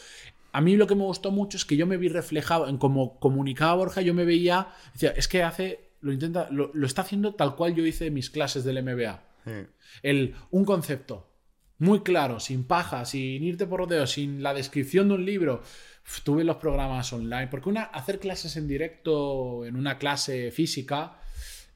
[0.51, 3.19] a mí lo que me gustó mucho es que yo me vi reflejado en cómo
[3.19, 7.35] comunicaba Borja, yo me veía, decía, es que hace, lo intenta, lo, lo está haciendo
[7.35, 9.23] tal cual yo hice mis clases del MBA.
[9.45, 9.51] Sí.
[10.03, 11.27] El, un concepto
[11.77, 15.63] muy claro, sin paja, sin irte por rodeos, sin la descripción de un libro.
[16.05, 21.20] Uf, Tuve los programas online, porque una, hacer clases en directo en una clase física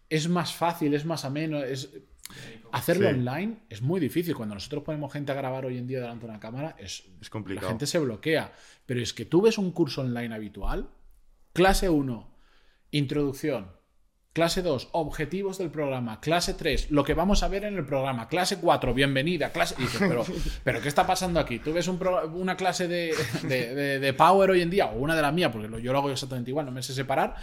[0.09, 1.89] es más fácil, es más ameno, es...
[2.71, 3.13] Hacerlo Sí.
[3.15, 4.35] online es muy difícil.
[4.35, 7.27] Cuando nosotros ponemos gente a grabar hoy en día delante de una cámara, es, Es
[7.27, 7.67] la complicado.
[7.69, 8.51] gente se bloquea.
[8.85, 10.89] Pero es que tú ves un curso online habitual,
[11.53, 12.35] clase 1,
[12.91, 13.71] introducción,
[14.33, 18.27] clase 2, objetivos del programa, clase 3, lo que vamos a ver en el programa,
[18.27, 19.75] clase 4, bienvenida, clase...
[19.77, 20.25] Y dices, pero,
[20.63, 21.59] pero ¿qué está pasando aquí?
[21.59, 23.13] Tú ves un pro- una clase de,
[23.43, 25.99] de- de- de Power hoy en día, o una de las mías, porque yo lo
[25.99, 27.35] hago exactamente igual, no me sé separar,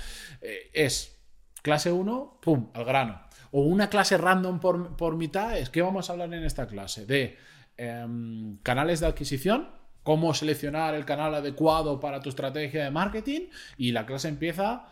[0.42, 1.16] eh, es
[1.62, 3.22] clase 1, pum, al grano.
[3.50, 7.06] O una clase random por, por mitad, es que vamos a hablar en esta clase
[7.06, 7.38] de
[7.76, 9.70] em, canales de adquisición,
[10.02, 14.86] cómo seleccionar el canal adecuado para tu estrategia de marketing y la clase empieza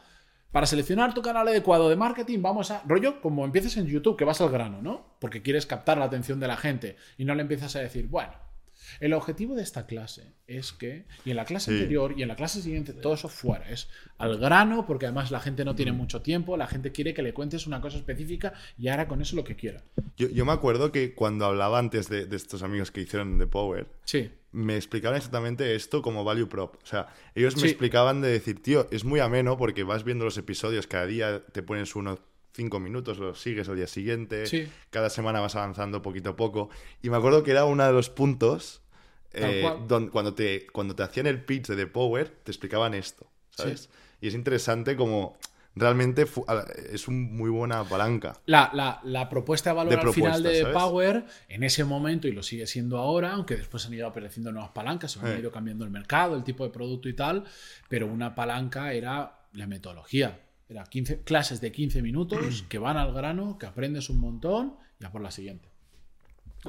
[0.53, 2.83] para seleccionar tu canal adecuado de marketing, vamos a.
[2.85, 5.17] Rollo, como empieces en YouTube, que vas al grano, ¿no?
[5.21, 8.33] Porque quieres captar la atención de la gente y no le empiezas a decir, bueno,
[8.99, 11.05] el objetivo de esta clase es que.
[11.25, 11.77] Y en la clase Sí.
[11.79, 13.69] anterior y en la clase siguiente, todo eso fuera.
[13.71, 17.23] Es al grano, porque además la gente no tiene mucho tiempo, la gente quiere que
[17.23, 19.83] le cuentes una cosa específica y ahora con eso lo que quiera.
[20.17, 23.47] Yo, yo me acuerdo que cuando hablaba antes de, de estos amigos que hicieron The
[23.47, 24.31] Power, Sí.
[24.53, 26.75] me explicaban exactamente esto como value prop.
[26.83, 27.69] O sea, ellos me Sí.
[27.69, 31.63] explicaban de decir, tío, es muy ameno porque vas viendo los episodios, cada día te
[31.63, 32.19] pones unos
[32.53, 34.69] cinco minutos, los sigues al día siguiente, Sí.
[34.91, 36.69] cada semana vas avanzando poquito a poco.
[37.01, 38.80] Y me acuerdo que era uno de los puntos
[39.33, 43.27] eh, don- cuando, te, cuando te hacían el pitch de The Power, te explicaban esto,
[43.51, 43.89] ¿sabes?
[44.21, 45.37] Y es interesante como
[45.77, 46.27] realmente
[46.93, 48.37] es un muy buena palanca.
[48.47, 50.75] La, la- la propuesta de valor De al final de ¿sabes?
[50.75, 54.73] Power, en ese momento, y lo sigue siendo ahora, aunque después han ido apareciendo nuevas
[54.73, 55.39] palancas, se han Eh.
[55.39, 57.45] ido cambiando el mercado, el tipo de producto y tal,
[57.89, 60.41] pero una palanca era la metodología.
[60.69, 65.05] Era 15, clases de 15 minutos que van al grano, que aprendes un montón y
[65.05, 65.70] a por la siguiente.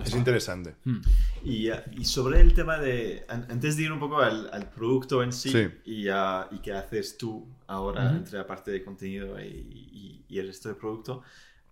[0.04, 0.76] Es interesante.
[0.86, 1.02] Hmm.
[1.44, 4.70] Y, ah, y sobre el tema de, an- antes de ir un poco al, al
[4.70, 5.68] producto en sí, Sí.
[5.86, 8.16] Y, ah, y qué haces tú ahora Ujú.
[8.18, 11.24] entre la parte de contenido y, y- y el resto del producto,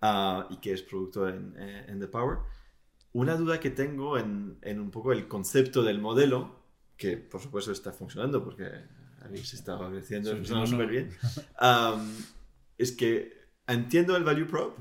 [0.01, 2.39] ah, y qué es producto en, eh, en The Power,
[3.13, 6.59] una duda que tengo en, en un poco el concepto del modelo,
[6.97, 8.69] que por supuesto está funcionando porque
[9.21, 10.67] habéis estado creciendo, Sí, no, no.
[10.67, 11.09] súper bien,
[11.57, 12.11] am,
[12.77, 14.77] es que entiendo el value prop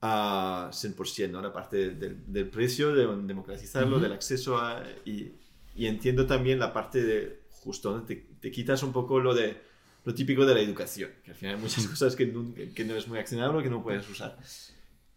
[0.00, 1.42] a 100%, ¿no?
[1.42, 5.32] la parte del, del precio, de democratizarlo, del acceso a, y,
[5.74, 9.68] y entiendo también la parte de justo donde te, te quitas un poco lo de
[10.02, 12.96] lo típico de la educación, que al final hay muchas cosas que no, que no
[12.96, 14.38] es muy accionable, que no puedes usar.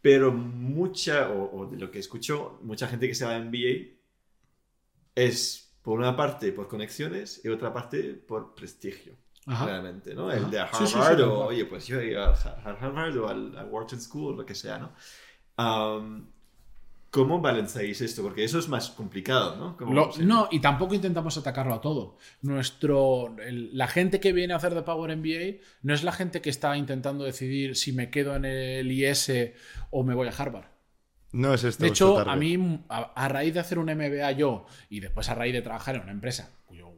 [0.02, 3.96] Pero mucha, o, o de lo que escucho, mucha gente que se va a MBA
[5.15, 9.65] es por una parte por conexiones y otra parte por prestigio Ajá.
[9.65, 10.29] realmente, ¿no?
[10.29, 10.38] Ajá.
[10.38, 13.17] El de Sí, sí, sí, Harvard o, oye, pues yo he ido a Har- Harvard
[13.17, 14.91] o al, a Wharton School o lo que sea, ¿no?
[17.10, 18.23] ¿Cómo balanceáis esto?
[18.23, 19.77] Porque eso es más complicado, ¿no?
[19.93, 22.17] Lo- no, y tampoco intentamos atacarlo a todo.
[22.41, 26.41] Nuestro, el- la gente que viene a hacer de Power MBA no es la gente
[26.41, 29.32] que está intentando decidir si me quedo en el IS
[29.91, 30.65] o me voy a Harvard.
[31.34, 31.84] No es esto.
[31.84, 35.36] De hecho, a mí, a, a raíz de hacer un MBA yo y después a
[35.36, 36.89] raíz de trabajar en una empresa cuyo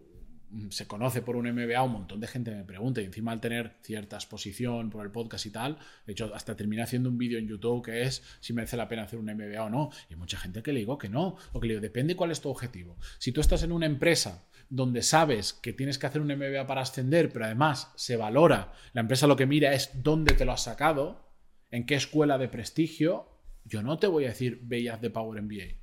[0.70, 3.78] se conoce por un MBA, un montón de gente me pregunta y encima al tener
[3.82, 7.48] cierta exposición por el podcast y tal, de hecho hasta terminé haciendo un vídeo en
[7.48, 9.90] YouTube que es si merece la pena hacer un MBA o no.
[10.10, 12.32] Y hay mucha gente que le digo que no, o que le digo, depende cuál
[12.32, 12.98] es tu objetivo.
[13.18, 16.82] Si tú estás en una empresa donde sabes que tienes que hacer un MBA para
[16.82, 20.64] ascender, pero además se valora, la empresa lo que mira es dónde te lo has
[20.64, 21.26] sacado,
[21.72, 23.30] en qué escuela de prestigio,
[23.64, 25.76] yo no te voy a decir veías de Power MBA.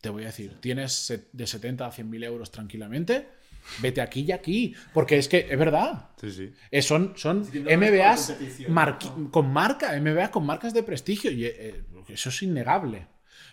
[0.00, 3.28] Te voy a decir, tienes de 70 a 100 mil euros tranquilamente,
[3.80, 4.74] vete aquí y aquí.
[4.92, 6.10] Porque es que es verdad.
[6.20, 6.52] Sí, sí.
[6.70, 8.36] Eh, son son Sí, MBAs
[9.30, 11.30] con marca, MBA con marcas de prestigio.
[11.30, 13.06] Y eh, eso es innegable.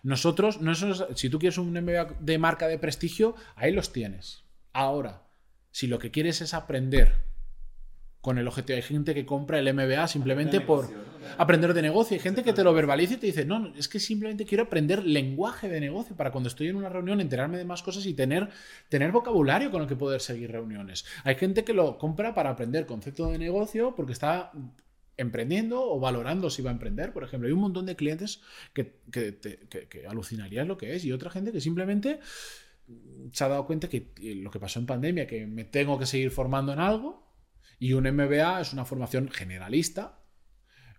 [0.03, 3.91] Nosotros, no eso es- si tú quieres un MBA de marca de prestigio, ahí los
[3.91, 4.43] tienes.
[4.73, 5.23] Ahora,
[5.71, 7.23] si lo que quieres es aprender
[8.25, 10.85] con el objetivo, hay gente que compra el MBA simplemente por
[11.37, 12.15] aprender de negocio.
[12.15, 14.63] Hay gente que te lo verbaliza y te dice, no, no, es que simplemente quiero
[14.63, 18.15] aprender lenguaje de negocio para cuando estoy en una reunión enterarme de más cosas y
[18.15, 18.49] tener,
[18.89, 21.05] tener vocabulario con el que poder seguir reuniones.
[21.23, 24.51] Hay gente que lo compra para aprender concepto de negocio porque está
[25.17, 27.45] emprendiendo o valorando si va a emprender, por ejemplo.
[27.47, 28.41] Hay un montón de clientes
[28.73, 32.19] que, que, te- que- que alucinarías lo que es y otra gente que simplemente
[33.31, 34.11] se ha dado cuenta que
[34.43, 37.24] lo que pasó en pandemia, que me tengo que seguir formando en algo
[37.79, 40.19] y un MBA es una formación generalista.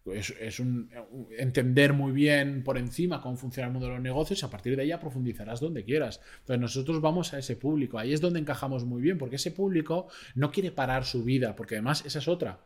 [0.07, 0.89] Es, es un,
[1.37, 4.77] entender muy bien por encima cómo funciona el mundo de los negocios y a partir
[4.77, 6.21] de ahí profundizarás donde quieras.
[6.41, 10.07] Entonces nosotros vamos a ese público, ahí es donde encajamos muy bien, porque ese público
[10.37, 12.61] no quiere parar su vida, porque además esa es otra.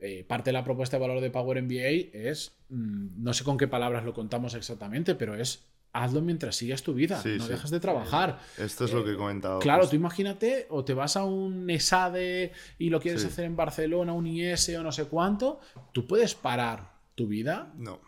[0.00, 3.58] Eh, parte de la propuesta de valor de Power MBA es, mm, no sé con
[3.58, 7.50] qué palabras lo contamos exactamente, pero es hazlo mientras sigas tu vida, Sí, no sí.
[7.50, 8.38] dejas de trabajar.
[8.58, 9.58] Esto es lo que he comentado.
[9.58, 9.90] Claro, pues.
[9.90, 13.28] tú imagínate, o te vas a un ESADE y lo quieres Sí.
[13.28, 15.60] hacer en Barcelona, un IS o no sé cuánto,
[15.92, 18.00] tú puedes parar tu vida No.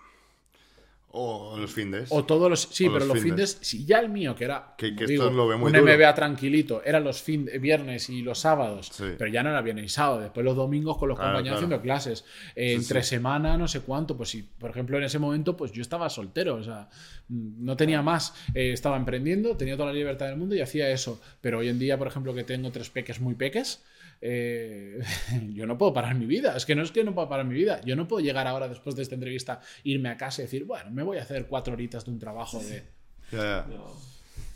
[1.12, 2.08] O los findes.
[2.12, 2.60] o todos los.
[2.70, 3.58] Sí, O pero los los fines.
[3.62, 4.74] Si ya el mío, que era.
[4.78, 5.84] Que- que esto lo ve muy un duro.
[5.92, 8.90] MBA tranquilito, eran los fin, viernes y los sábados.
[8.92, 9.04] Sí.
[9.18, 10.20] Pero ya no era viernes y sábado.
[10.20, 11.66] Después los domingos con los Claro, compañeros claro.
[11.76, 12.24] haciendo clases.
[12.54, 13.08] Eh, Sí, entre sí.
[13.10, 14.16] semana, no sé cuánto.
[14.16, 16.54] Pues sí, por ejemplo, en ese momento, pues yo estaba soltero.
[16.54, 16.88] O sea,
[17.28, 18.32] mm, no tenía más.
[18.54, 21.20] Eh, estaba emprendiendo, tenía toda la libertad del mundo y hacía eso.
[21.40, 23.82] Pero hoy en día, por ejemplo, que tengo tres peques muy peques.
[24.20, 25.00] Eh,
[25.54, 26.56] yo no puedo parar mi vida.
[26.56, 27.80] Es que no es que no puedo parar mi vida.
[27.82, 30.90] Yo no puedo llegar ahora, después de esta entrevista, irme a casa y decir, bueno,
[30.90, 32.82] me voy a hacer cuatro horitas de un trabajo de.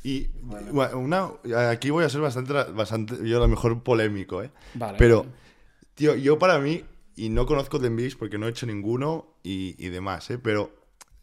[0.02, 1.30] Y bueno, una,
[1.70, 4.50] aquí voy a ser bastante, bastante, yo a lo mejor polémico, ¿eh?
[4.74, 4.98] Vale.
[4.98, 5.24] Pero,
[5.94, 6.84] tío, yo para mí,
[7.16, 10.38] y no conozco de MBAs porque no he hecho ninguno y, y demás, ¿eh?
[10.38, 10.74] Pero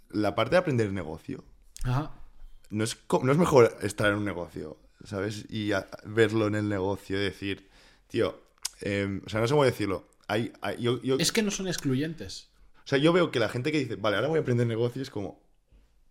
[0.09, 1.43] la parte de aprender negocio,
[1.83, 2.11] Ajá.
[2.71, 5.45] no es, no es mejor estar en un negocio, ¿sabes?
[5.49, 7.69] Y a- verlo en el negocio y decir,
[8.11, 8.39] tío,
[8.81, 10.07] em, o sea, no sé cómo decirlo.
[10.27, 12.49] Hay, hay- yo, yo- Es que no son excluyentes.
[12.83, 15.01] o sea, yo veo que la gente que dice, vale, ahora voy a aprender negocio
[15.01, 15.41] es como,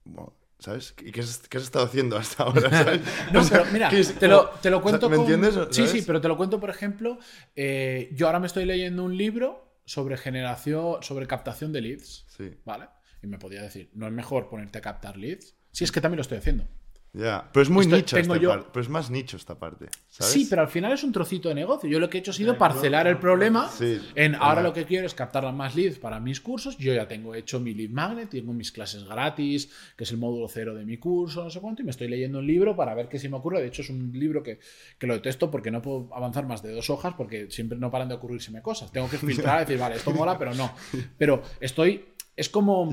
[0.04, 0.94] bueno, ¿sabes?
[1.04, 2.70] ¿Y qué has, qué has estado haciendo hasta ahora?
[2.70, 3.00] ¿sabes?
[3.32, 5.58] No, O sea, pero mira, es te lo, te lo cuento ¿Me con- entiendes?
[5.74, 7.18] Sí, sí, pero te lo cuento, por ejemplo,
[7.54, 12.50] eh, yo ahora me estoy leyendo un libro sobre generación, sobre captación de leads, Sí,
[12.64, 12.86] ¿vale?
[13.22, 15.54] Y me podía decir, no es mejor ponerte a captar leads.
[15.72, 16.66] Si es que también lo estoy haciendo.
[17.12, 17.48] Ya.
[17.52, 18.68] Pero es muy nicho esta yo- parte.
[18.72, 20.32] Pero es más nicho esta parte, ¿sabes?
[20.32, 21.88] Sí, pero al final es un trocito de negocio.
[21.90, 24.00] Yo lo que he hecho ha sido parcelar el problema Sí.
[24.14, 26.76] en ahora lo que quiero es captar más leads para mis cursos.
[26.78, 30.48] Yo ya tengo hecho mi lead magnet, tengo mis clases gratis, que es el módulo
[30.48, 33.08] cero de mi curso, no sé cuánto, y me estoy leyendo un libro para ver
[33.08, 33.60] qué se me ocurre.
[33.60, 34.60] De hecho, es un libro que,
[34.98, 38.08] que lo detesto porque no puedo avanzar más de dos hojas porque siempre no paran
[38.08, 38.92] de ocurrírseme cosas.
[38.92, 40.72] Tengo que filtrar y decir, vale, esto mola, pero no.
[41.18, 42.04] Pero estoy...
[42.36, 42.90] Es como.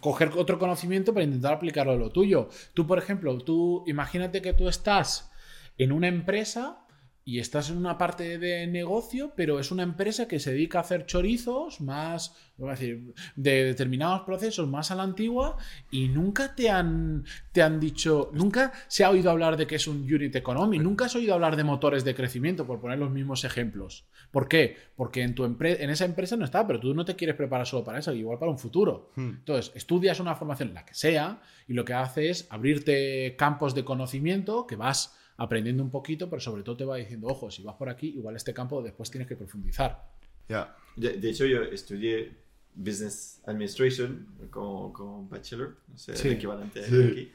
[0.00, 2.48] Coger otro conocimiento para intentar aplicarlo a lo tuyo.
[2.74, 5.30] Tú, por ejemplo, tú imagínate que tú estás
[5.76, 6.84] en una empresa
[7.28, 10.80] y estás en una parte de negocio, pero es una empresa que se dedica a
[10.80, 15.58] hacer chorizos más, a decir, de determinados procesos más a la antigua
[15.90, 19.86] y nunca te han, te han dicho, nunca se ha oído hablar de que es
[19.86, 23.44] un unit economy, nunca has oído hablar de motores de crecimiento, por poner los mismos
[23.44, 24.06] ejemplos.
[24.30, 24.76] ¿Por qué?
[24.94, 27.66] Porque en, tu empre- en esa empresa no está, pero tú no te quieres preparar
[27.66, 29.10] solo para eso, igual para un futuro.
[29.16, 29.28] Hmm.
[29.30, 33.84] Entonces, estudias una formación, la que sea, y lo que hace es abrirte campos de
[33.84, 37.76] conocimiento que vas aprendiendo un poquito, pero sobre todo te va diciendo, ojo, si vas
[37.76, 40.04] por aquí, igual este campo después tienes que profundizar.
[40.48, 40.76] Ya.
[40.96, 42.36] De, de hecho, yo estudié
[42.74, 46.28] Business Administration con, con Bachelor, no sé, Sí.
[46.28, 47.08] el equivalente Sí.
[47.10, 47.32] aquí.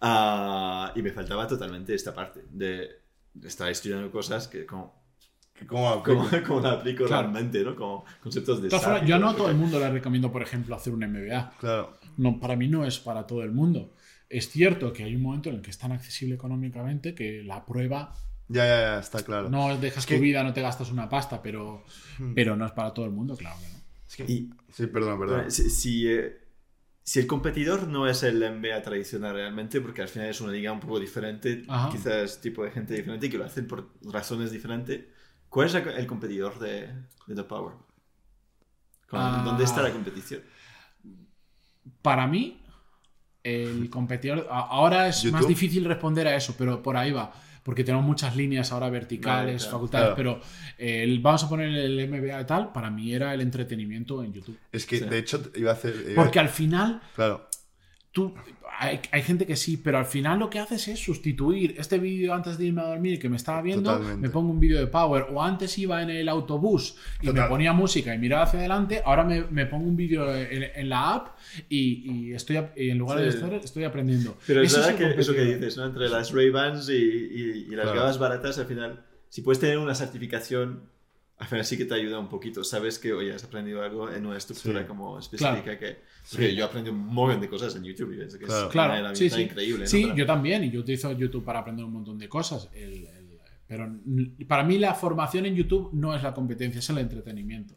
[0.00, 2.90] Ah, y me faltaba totalmente esta parte de,
[3.34, 5.01] de estar estudiando cosas que como,
[5.62, 7.22] Que como- como, como la aplico Claro.
[7.30, 7.74] realmente, ¿no?
[7.76, 8.68] Como conceptos de
[9.06, 11.54] yo no a todo el mundo le recomiendo, por ejemplo, hacer un MBA.
[11.58, 11.96] Claro.
[12.16, 13.94] No, para mí no es para todo el mundo.
[14.28, 17.64] Es cierto que hay un momento en el que es tan accesible económicamente que la
[17.66, 18.14] prueba
[18.48, 19.48] Ya, ya, ya, está claro.
[19.50, 21.84] no dejas que- tu vida, no te gastas una pasta, pero,
[22.34, 23.78] pero no es para todo el mundo, claro que no.
[24.08, 25.50] Es que- Y Sí, perdona, perdona.
[25.50, 26.38] si, si, eh,
[27.02, 30.70] si el competidor no es el MBA tradicional realmente, porque al final es una liga
[30.72, 31.90] un poco diferente, Ajá.
[31.90, 35.00] quizás tipo de gente diferente que lo hacen por razones diferentes,
[35.52, 36.88] ¿cuál es el competidor de,
[37.26, 37.74] de The Power?
[39.08, 39.42] ¿Con- Ah.
[39.44, 40.40] ¿Dónde está la competición?
[42.00, 42.62] Para mí,
[43.44, 44.46] el competidor.
[44.50, 47.32] Ahora es más difícil responder a eso, pero por ahí va.
[47.62, 49.76] Porque tenemos muchas líneas ahora verticales, claro.
[49.76, 50.16] facultades, Claro.
[50.16, 50.40] pero
[50.78, 52.72] el- vamos a poner el MBA y tal.
[52.72, 54.58] Para mí era el entretenimiento en YouTube.
[54.72, 55.04] Es que, Sí.
[55.04, 55.94] de hecho, iba a hacer...
[56.10, 57.46] iba- Porque al final, Claro.
[58.12, 58.34] Tú.
[58.78, 62.34] Hay, hay gente que sí, pero al final lo que haces es sustituir este vídeo
[62.34, 64.20] antes de irme a dormir que me estaba viendo, Totalmente.
[64.20, 67.42] me pongo un vídeo de Power, o antes iba en el autobús y Total.
[67.44, 70.88] me ponía música y miraba hacia adelante, ahora me, me pongo un vídeo en, en
[70.88, 71.28] la app
[71.68, 74.36] y, y estoy y en lugar de estar, estoy aprendiendo.
[74.46, 75.84] Pero es verdad que eso que dices, ¿no?
[75.86, 78.00] Entre las Ray-Bans y, y- y las Claro.
[78.00, 80.80] gafas baratas, al final, si puedes tener una certificación,
[81.42, 82.62] al final sí que te ayuda un poquito.
[82.62, 84.86] Sabes que, oye, has aprendido algo en una estructura Sí.
[84.86, 85.98] como específica que...
[86.22, 86.36] Sí.
[86.36, 88.66] Porque yo aprendí un montón de cosas en YouTube y es que Claro.
[88.66, 89.42] es Claro, una sí, herramienta sí.
[89.42, 89.80] increíble.
[89.80, 89.86] ¿no?
[89.88, 92.68] Sí, Para- yo también, y yo utilizo YouTube para aprender un montón de cosas.
[92.72, 93.90] El- el- pero
[94.46, 97.74] para mí la formación en YouTube no es la competencia, es el entretenimiento.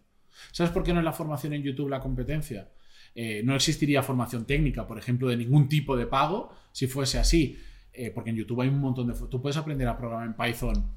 [0.51, 2.69] ¿Sabes por qué no es la formación en YouTube la competencia?
[3.15, 7.57] Eh, no existiría formación técnica, por ejemplo, de ningún tipo de pago si fuese así.
[7.93, 9.13] Eh, porque en YouTube hay un montón de...
[9.29, 10.91] Tú puedes aprender a programar en Python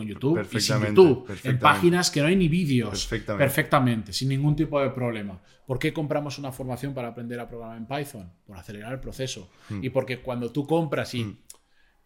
[0.00, 2.90] con YouTube y sin Perfectamente, YouTube, en páginas que no hay ni vídeos.
[2.90, 3.44] Perfectamente.
[3.44, 5.40] Perfectamente, sin ningún tipo de problema.
[5.66, 8.32] ¿Por qué compramos una formación para aprender a programar en Python?
[8.46, 9.50] Por acelerar el proceso.
[9.68, 9.84] Hmm.
[9.84, 11.36] Y porque cuando tú compras y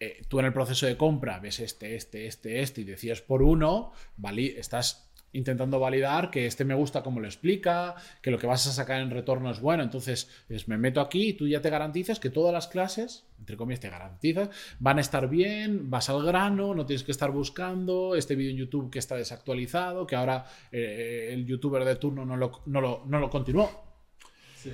[0.01, 3.43] eh, tú en el proceso de compra ves este, este, este, este y decides por
[3.43, 5.04] uno, vali- estás
[5.35, 9.01] intentando validar que este me gusta como lo explica, que lo que vas a sacar
[9.01, 9.83] en retorno es bueno.
[9.83, 13.57] Entonces, es, me meto aquí y tú ya te garantizas que todas las clases, entre
[13.57, 18.15] comillas, te garantizas, van a estar bien, vas al grano, no tienes que estar buscando
[18.15, 22.37] este vídeo en YouTube que está desactualizado, que ahora eh, el youtuber de turno no
[22.37, 23.85] lo, no lo, no lo continuó.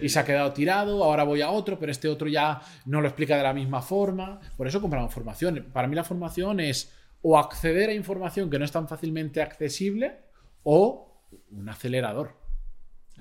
[0.01, 3.09] Y se ha quedado tirado, ahora voy a otro, pero este otro ya no lo
[3.09, 4.39] explica de la misma forma.
[4.57, 5.67] Por eso compramos formación.
[5.73, 6.93] Para mí la formación es
[7.23, 10.30] o acceder a información que no es tan fácilmente accesible
[10.63, 12.41] o un acelerador.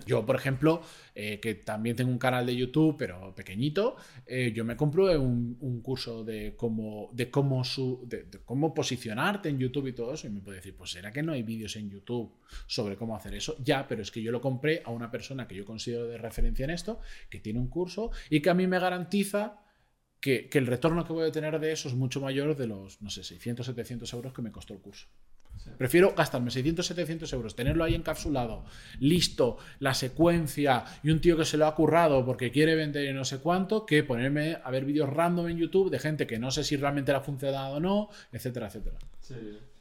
[0.05, 0.81] Yo, por ejemplo,
[1.15, 5.81] eh, que también tengo un canal de YouTube, pero pequeñito, eh, yo me compro un,
[5.81, 10.27] curso de cómo, de, cómo su, de cómo posicionarte en YouTube y todo eso.
[10.27, 12.33] Y me puede decir, pues ¿será que no hay vídeos en YouTube
[12.67, 13.55] sobre cómo hacer eso?
[13.63, 16.63] Ya, pero es que yo lo compré a una persona que yo considero de referencia
[16.63, 19.61] en esto, que tiene un curso y que a mí me garantiza
[20.19, 23.01] que, que el retorno que voy a tener de eso es mucho mayor de los,
[23.01, 25.07] no sé, 600, 700 euros que me costó el curso.
[25.77, 28.65] Prefiero gastarme 600, 700 euros, tenerlo ahí encapsulado,
[28.99, 33.13] listo, la secuencia y un tío que se lo ha currado porque quiere vender y
[33.13, 36.51] no sé cuánto, que ponerme a ver vídeos random en YouTube de gente que no
[36.51, 38.97] sé si realmente le ha funcionado o no, etcétera, etcétera.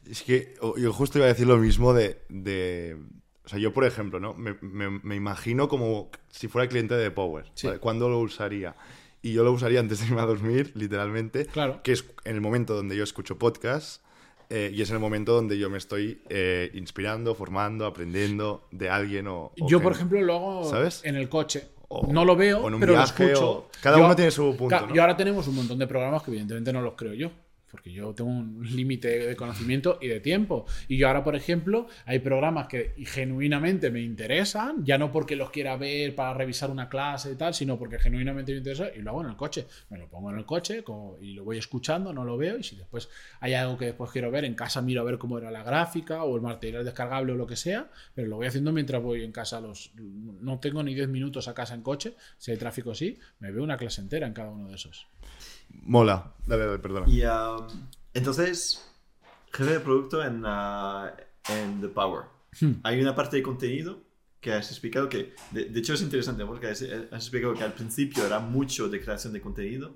[0.09, 2.21] Es que yo justo iba a decir lo mismo de...
[2.29, 2.97] de-
[3.45, 4.35] o sea, yo, por ejemplo, ¿no?
[4.35, 7.45] Me, me- me imagino como si fuera cliente de Power.
[7.55, 7.65] Sí.
[7.67, 7.79] ¿vale?
[7.79, 8.75] ¿Cuándo lo usaría?
[9.23, 11.47] Y yo lo usaría antes de irme a dormir, literalmente.
[11.47, 11.81] Claro.
[11.83, 14.03] Que es en el momento donde yo escucho podcast
[14.49, 18.89] eh, y es en el momento donde yo me estoy eh, inspirando, formando, aprendiendo de
[18.89, 19.51] alguien o...
[19.59, 21.01] o Yo, por ejemplo, lo hago ¿Sabes?
[21.05, 21.69] en el coche.
[21.91, 23.69] O- no lo veo, o en un pero viaje, lo escucho.
[23.81, 24.95] cada uno tiene su punto, ¿no?
[24.95, 27.31] Y ahora tenemos un montón de programas que evidentemente no los creo yo.
[27.69, 30.65] Porque yo tengo un límite de conocimiento y de tiempo.
[30.87, 35.51] Y yo ahora, por ejemplo, hay programas que genuinamente me interesan, ya no porque los
[35.51, 39.11] quiera ver para revisar una clase y tal, sino porque genuinamente me interesa y lo
[39.11, 39.67] hago en el coche.
[39.89, 42.57] Me lo pongo en el coche co- y lo voy escuchando, no lo veo.
[42.57, 43.09] Y si después
[43.39, 46.23] hay algo que después quiero ver, en casa miro a ver cómo era la gráfica
[46.23, 49.31] o el material descargable o lo que sea, pero lo voy haciendo mientras voy en
[49.31, 49.61] casa.
[49.61, 53.51] Los, no tengo ni 10 minutos a casa en coche, si hay tráfico sí, me
[53.51, 55.07] veo una clase entera en cada uno de esos.
[55.69, 56.35] Mola.
[56.45, 57.07] Dale, dale, perdona.
[57.07, 57.67] Y um,
[58.13, 58.85] entonces,
[59.51, 61.07] jefe de producto en, uh,
[61.49, 62.25] en The Power.
[62.59, 62.73] Hmm.
[62.83, 64.01] Hay una parte de contenido
[64.41, 67.73] que has explicado que, de, de hecho es interesante porque has, has explicado que al
[67.73, 69.95] principio era mucho de creación de contenido.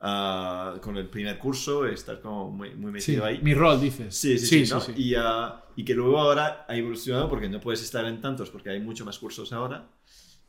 [0.00, 3.40] uh, con el primer curso, estar como muy, muy metido ahí.
[3.42, 4.16] Mi rol, dices.
[4.16, 4.66] Sí, sí, sí.
[4.66, 4.80] sí, ¿no?
[4.80, 4.92] sí.
[4.96, 8.70] Y, ah, y que luego ahora ha evolucionado porque no puedes estar en tantos porque
[8.70, 9.88] hay mucho más cursos ahora.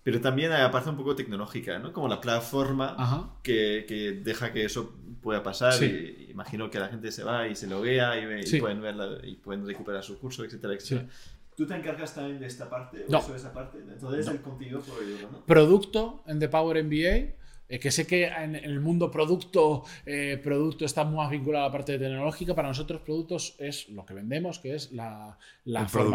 [0.08, 1.92] Pero también hay la parte un poco tecnológica, ¿no?
[1.92, 2.96] Como la plataforma
[3.44, 5.74] que, que deja que eso pueda pasar.
[5.74, 5.86] Sí.
[6.28, 8.58] Y imagino que la gente se va y se loguea y, ve- y Sí.
[8.60, 11.10] pueden verla y pueden recuperar su curso, etcétera, etcétera.
[11.58, 13.04] ¿Tú te encargas también de esta parte?
[13.06, 13.20] ¿O No.
[13.20, 13.80] eso de esa parte?
[13.80, 14.32] Entonces No.
[14.32, 15.46] el contenido proveedor, ¿no?
[15.46, 17.36] producto en The Power MBA.
[17.70, 21.68] eh, que sé que en, en el mundo producto, eh, producto está más vinculado a
[21.68, 22.56] la parte tecnológica.
[22.56, 26.10] Para nosotros, productos es lo que vendemos, que es la, la El produ-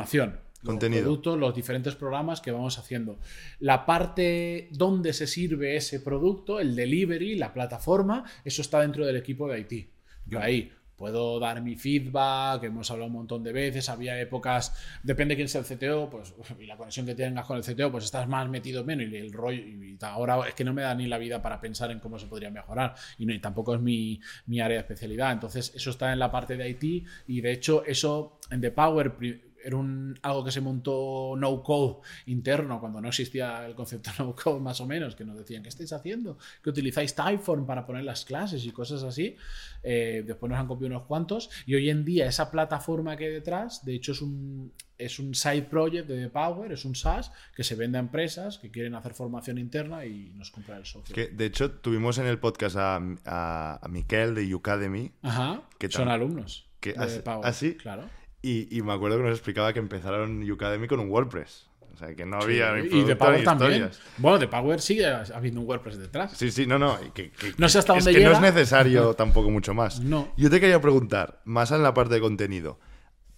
[0.62, 0.74] formación.
[0.74, 1.02] Los contenido.
[1.02, 3.18] productos, los diferentes programas que vamos haciendo.
[3.58, 9.16] La parte donde se sirve ese producto, el delivery, la plataforma, eso está dentro del
[9.16, 9.88] equipo de IT.
[10.26, 15.34] Yo ahí puedo dar mi feedback, hemos hablado un montón de veces, había épocas, depende
[15.34, 18.28] quién sea el CTO, pues y la conexión que tengas con el CTO, pues estás
[18.28, 21.18] más metido menos y el rollo, y ahora es que no me da ni la
[21.18, 24.60] vida para pensar en cómo se podría mejorar y, no, y tampoco es mi, mi
[24.60, 28.38] área de especialidad, entonces eso está en la parte de IT y de hecho eso
[28.52, 29.16] en The Power
[29.64, 34.34] era un, algo que se montó no code interno cuando no existía el concepto no
[34.34, 36.38] code más o menos, que nos decían, ¿qué estáis haciendo?
[36.62, 39.36] Que utilizáis Typeform para poner las clases y cosas así.
[39.82, 43.32] Eh, después nos han copiado unos cuantos y hoy en día esa plataforma que hay
[43.32, 47.32] detrás, de hecho es un, es un side project de The Power, es un SaaS
[47.56, 51.14] que se vende a empresas que quieren hacer formación interna y nos compran el software.
[51.30, 55.90] Que, de hecho, tuvimos en el podcast a, a, a Miquel de Ucademy Ajá, ¿Qué
[55.90, 57.20] son alumnos Que- de.
[57.22, 57.76] Power.
[57.78, 58.08] Claro.
[58.42, 61.68] Y, y me acuerdo que nos explicaba que empezaron Ucademy con un WordPress.
[61.94, 63.90] O sea, que no había ni y The Power también.
[64.16, 66.32] Bueno, The Power sigue habiendo un WordPress detrás.
[66.36, 66.98] Sí, sí, no, no.
[67.12, 68.48] que- que- No sé hasta es dónde que no llega.
[68.48, 70.00] es necesario tampoco mucho más.
[70.00, 70.32] No.
[70.36, 72.78] Yo te quería preguntar, más en la parte de contenido,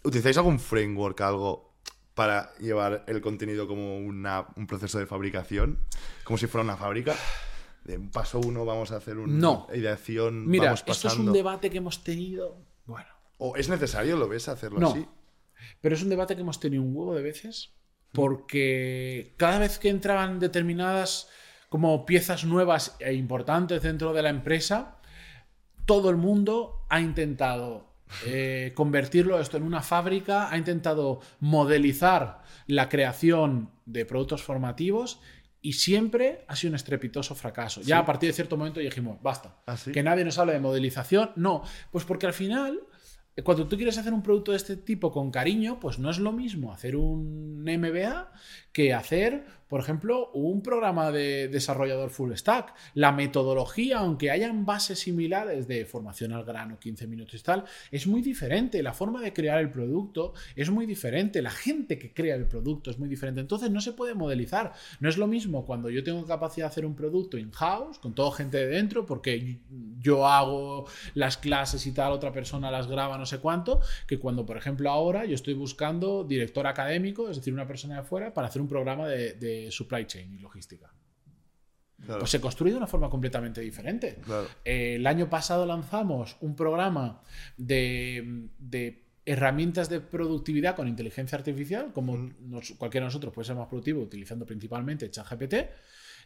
[0.05, 1.75] ¿utilizáis algún framework, algo
[2.15, 5.81] para llevar el contenido como una- un proceso de fabricación?
[6.23, 7.15] Como si fuera una fábrica.
[7.83, 9.67] De un paso uno vamos a hacer una No.
[9.75, 12.57] ideación, Mira, vamos esto es un debate que hemos tenido.
[12.87, 14.91] Bueno, ¿O es necesario, lo ves, hacerlo No.
[14.91, 15.07] así?
[15.81, 17.73] pero es un debate que hemos tenido un huevo de veces
[18.13, 21.29] porque cada vez que entraban determinadas
[21.69, 24.99] como piezas nuevas e importantes dentro de la empresa,
[25.87, 27.93] todo el mundo ha intentado
[28.27, 35.21] eh, convertirlo esto en una fábrica, ha intentado modelizar la creación de productos formativos
[35.61, 37.81] y siempre ha sido un estrepitoso fracaso.
[37.81, 39.93] Ya a partir de cierto momento dijimos, basta, ¿Ah, sí?
[39.93, 41.33] que nadie nos hable de modelización.
[41.37, 42.79] No, pues porque al final,
[43.43, 46.31] cuando tú quieres hacer un producto de este tipo con cariño, pues no es lo
[46.31, 48.31] mismo hacer un MBA
[48.75, 52.75] que hacer, por ejemplo, un programa de desarrollador full stack.
[52.95, 58.07] La metodología, aunque hayan bases similares de formación al grano, 15 minutos y tal, es
[58.07, 58.83] muy diferente.
[58.83, 61.41] La forma de crear el producto es muy diferente.
[61.41, 63.41] La gente que crea el producto es muy diferente.
[63.41, 64.73] Entonces no se puede modelizar.
[65.01, 68.33] No es lo mismo cuando yo tengo capacidad de hacer un producto in-house, con toda
[68.33, 69.59] gente de dentro, porque
[69.99, 74.45] yo hago las clases y tal, otra persona las graba, no sé cuánto, que cuando,
[74.45, 78.49] por ejemplo, ahora yo estoy buscando director académico, es decir, una persona de afuera, para
[78.49, 80.93] hacer un programa de, de supply chain y logística.
[82.05, 82.21] Claro.
[82.21, 84.17] Pues se construye de una forma completamente diferente.
[84.25, 84.49] Claro.
[84.65, 87.23] Eh, el año pasado lanzamos un programa
[87.57, 93.57] de, de herramientas de productividad con inteligencia artificial, como nos- cualquiera de nosotros puede ser
[93.57, 95.55] más productivo utilizando principalmente ChatGPT,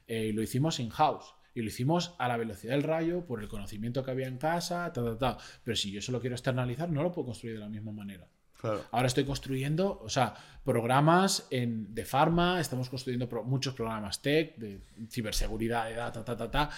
[0.09, 1.35] eh, y lo hicimos in-house.
[1.55, 4.93] Y lo hicimos a la velocidad del rayo, por el conocimiento que había en casa,
[4.93, 5.39] ta, ta, ta.
[5.65, 8.29] Pero si yo eso lo quiero externalizar, no lo puedo construir de la misma manera.
[8.61, 8.83] Claro.
[8.91, 10.35] Ahora estoy construyendo, o sea,
[10.65, 16.37] programas en, de farma, estamos construyendo pro- muchos programas tech, de ciberseguridad, de data, ta,
[16.37, 16.71] ta, ta.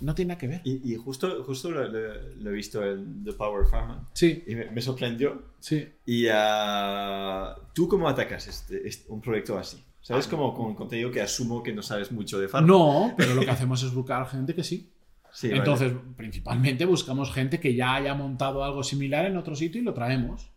[0.00, 0.60] No tiene nada que ver.
[0.64, 4.54] Y, y justo, justo lo, lo- lo he visto en The Power Pharma Sí, y
[4.54, 5.42] me, me sorprendió.
[5.58, 5.88] sí.
[6.04, 9.82] ¿Y ah, tú cómo atacas este, este- un proyecto así?
[10.00, 10.28] ¿Sabes?
[10.28, 12.68] Como con contenido que asumo que no sabes mucho de farma.
[12.68, 14.92] No, pero lo que hacemos es buscar gente que sí.
[15.32, 15.58] Sí, vale.
[15.58, 19.92] Entonces, principalmente buscamos gente que ya haya montado algo similar en otro sitio y lo
[19.92, 20.48] traemos.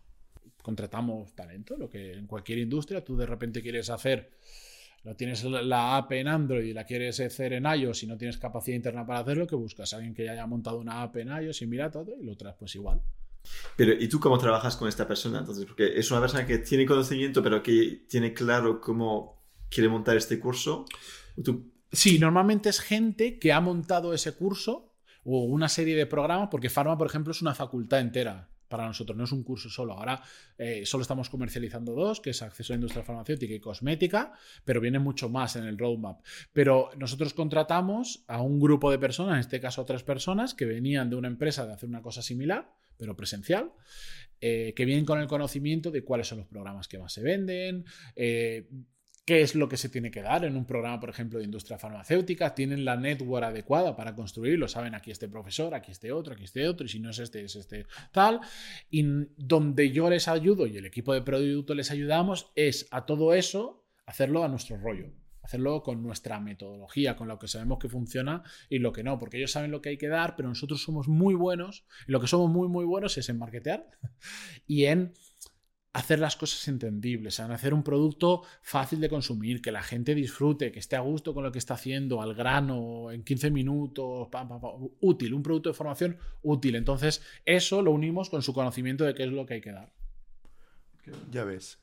[0.62, 4.30] Contratamos talento, lo que en cualquier industria tú de repente quieres hacer,
[5.04, 8.36] no tienes la- app en Android y la quieres hacer en iOS y no tienes
[8.36, 11.28] capacidad interna para hacerlo, que buscas a alguien que ya haya montado una app en
[11.28, 13.00] iOS y mira todo y lo traes pues igual.
[13.76, 15.38] Pero, ¿y tú cómo trabajas con esta persona?
[15.38, 20.16] Entonces, porque es una persona que tiene conocimiento, pero que tiene claro cómo quiere montar
[20.18, 20.84] este curso.
[21.42, 24.92] Tú, Sí, normalmente es gente que ha montado ese curso
[25.24, 29.18] o una serie de programas, porque Pharma, por ejemplo, es una facultad entera para nosotros,
[29.18, 29.94] no es un curso solo.
[29.94, 30.22] Ahora
[30.56, 34.32] eh, solo estamos comercializando dos, que es acceso a industria farmacéutica y cosmética,
[34.64, 36.24] pero viene mucho más en el roadmap.
[36.52, 41.10] Pero nosotros contratamos a un grupo de personas, en este caso tres personas, que venían
[41.10, 43.72] de una empresa de hacer una cosa similar, pero presencial,
[44.40, 47.84] eh, que vienen con el conocimiento de cuáles son los programas que más se venden,
[48.14, 48.68] eh,
[49.30, 51.78] qué es lo que se tiene que dar en un programa, por ejemplo, de industria
[51.78, 56.42] farmacéutica, tienen la network adecuada para construirlo, saben aquí este profesor, aquí este otro, aquí
[56.42, 58.40] este otro, y si no es este, es este tal.
[58.90, 59.04] Y
[59.36, 63.86] donde yo les ayudo y el equipo de producto les ayudamos es a todo eso
[64.04, 65.12] hacerlo a nuestro rollo.
[65.42, 69.36] Hacerlo con nuestra metodología, con lo que sabemos que funciona y lo que no, porque
[69.36, 71.84] ellos saben lo que hay que dar, pero nosotros somos muy buenos.
[72.08, 73.88] Y lo que somos muy, muy buenos es en marketear
[74.66, 75.12] y en
[75.92, 80.70] hacer las cosas entendibles, en hacer un producto fácil de consumir, que la gente disfrute,
[80.70, 84.28] que esté a gusto con lo que está haciendo, al grano, en 15 minutos,
[85.00, 86.76] útil, un producto de formación útil.
[86.76, 89.92] Entonces, eso lo unimos con su conocimiento de qué es lo que hay que dar.
[91.30, 91.78] Ya ves.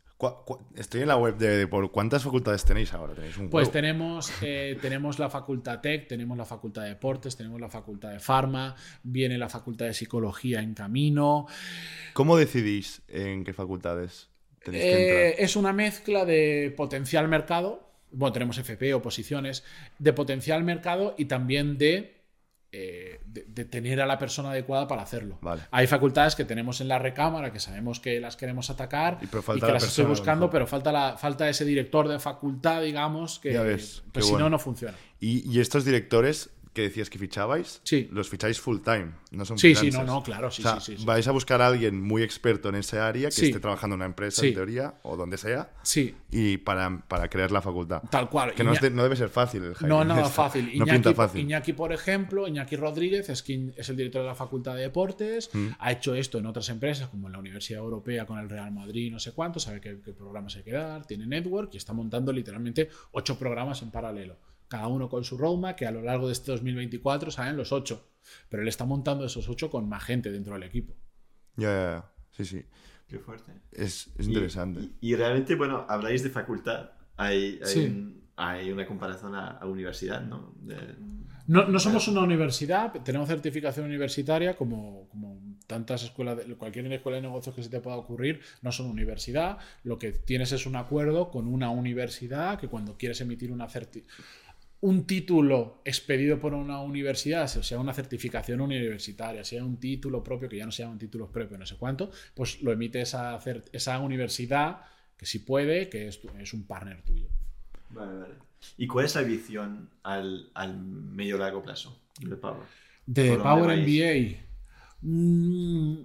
[0.75, 3.13] Estoy en la web de, de por cuántas facultades tenéis ahora.
[3.13, 7.61] Tenéis un Pues tenemos, eh, tenemos la facultad Tech, tenemos la facultad de Deportes, tenemos
[7.61, 11.45] la facultad de Farma, viene la facultad de Psicología en camino.
[12.13, 14.29] ¿Cómo decidís en qué facultades
[14.63, 15.45] tenéis que Eh, entrar?
[15.45, 19.63] es una mezcla de potencial mercado, bueno, tenemos FP, oposiciones,
[19.99, 22.16] de potencial mercado y también de,
[22.71, 25.37] eh, de, de tener a la persona adecuada para hacerlo.
[25.41, 25.63] Vale.
[25.71, 29.39] Hay facultades que tenemos en la recámara que sabemos que las queremos atacar Y pero
[29.39, 32.19] y, falta que la las estoy persona, buscando, pero falta, la, falta ese director de
[32.19, 34.45] facultad, digamos, que ves, pues si bueno.
[34.45, 34.97] no, no funciona.
[35.19, 38.07] ¿Y, y estos directores que decías que fichabais, Sí.
[38.11, 40.91] los ficháis full time, no son Sí, sí, no, no, claro, sí, o sea, sí,
[40.93, 41.05] sí, sí.
[41.05, 44.05] vais a buscar a alguien muy experto en ese área que esté trabajando en una
[44.05, 48.03] empresa, en teoría, o donde sea, Sí, y para, para crear la facultad.
[48.11, 48.53] tal cual.
[48.53, 50.33] Que no, es de- no debe ser fácil el No, nada este.
[50.33, 50.65] fácil.
[50.65, 51.41] No Iñaki, pinta fácil.
[51.41, 55.49] Iñaki, por ejemplo, Iñaki Rodríguez es, quien es el director de la Facultad de Deportes,
[55.53, 55.67] Mm.
[55.79, 59.11] ha hecho esto en otras empresas, como en la Universidad Europea con el Real Madrid,
[59.11, 62.31] no sé cuánto, sabe qué, qué programas hay que dar, tiene network y está montando
[62.31, 64.37] literalmente ocho programas en paralelo.
[64.67, 68.09] Cada uno con su roadmap, que a lo largo de este 2024 salen los ocho.
[68.49, 70.93] Pero él está montando esos ocho con más gente dentro del equipo.
[71.55, 72.11] Ya, ya, ya.
[72.31, 72.65] Sí, sí.
[73.07, 73.51] qué fuerte.
[73.71, 74.81] Es, interesante.
[75.01, 76.91] Y, y realmente, bueno, habláis de facultad.
[77.15, 77.79] Hay, hay, Sí.
[77.85, 80.53] un- hay una comparación a, a universidad, ¿no?
[80.59, 80.95] De-
[81.47, 87.15] No, no somos una universidad, tenemos certificación universitaria como, como tantas escuelas, de- cualquier escuela
[87.15, 89.57] de negocios que se te pueda ocurrir, no son universidad.
[89.83, 94.03] Lo que tienes es un acuerdo con una universidad que cuando quieres emitir una certi-
[94.81, 100.47] un título expedido por una universidad, o sea, una certificación universitaria, sea un título propio,
[100.49, 103.39] que ya no sea un título propio, no sé cuánto, pues lo emite esa,
[103.99, 104.81] universidad
[105.17, 107.27] que sí puede, que es, tu- es un partner tuyo.
[107.89, 108.33] Vale, vale.
[108.77, 112.67] ¿Y cuál es la visión al, al medio largo plazo de Power?
[113.05, 113.79] De ¿Por dónde Power?
[113.79, 114.43] MBA.
[115.01, 116.01] Mm,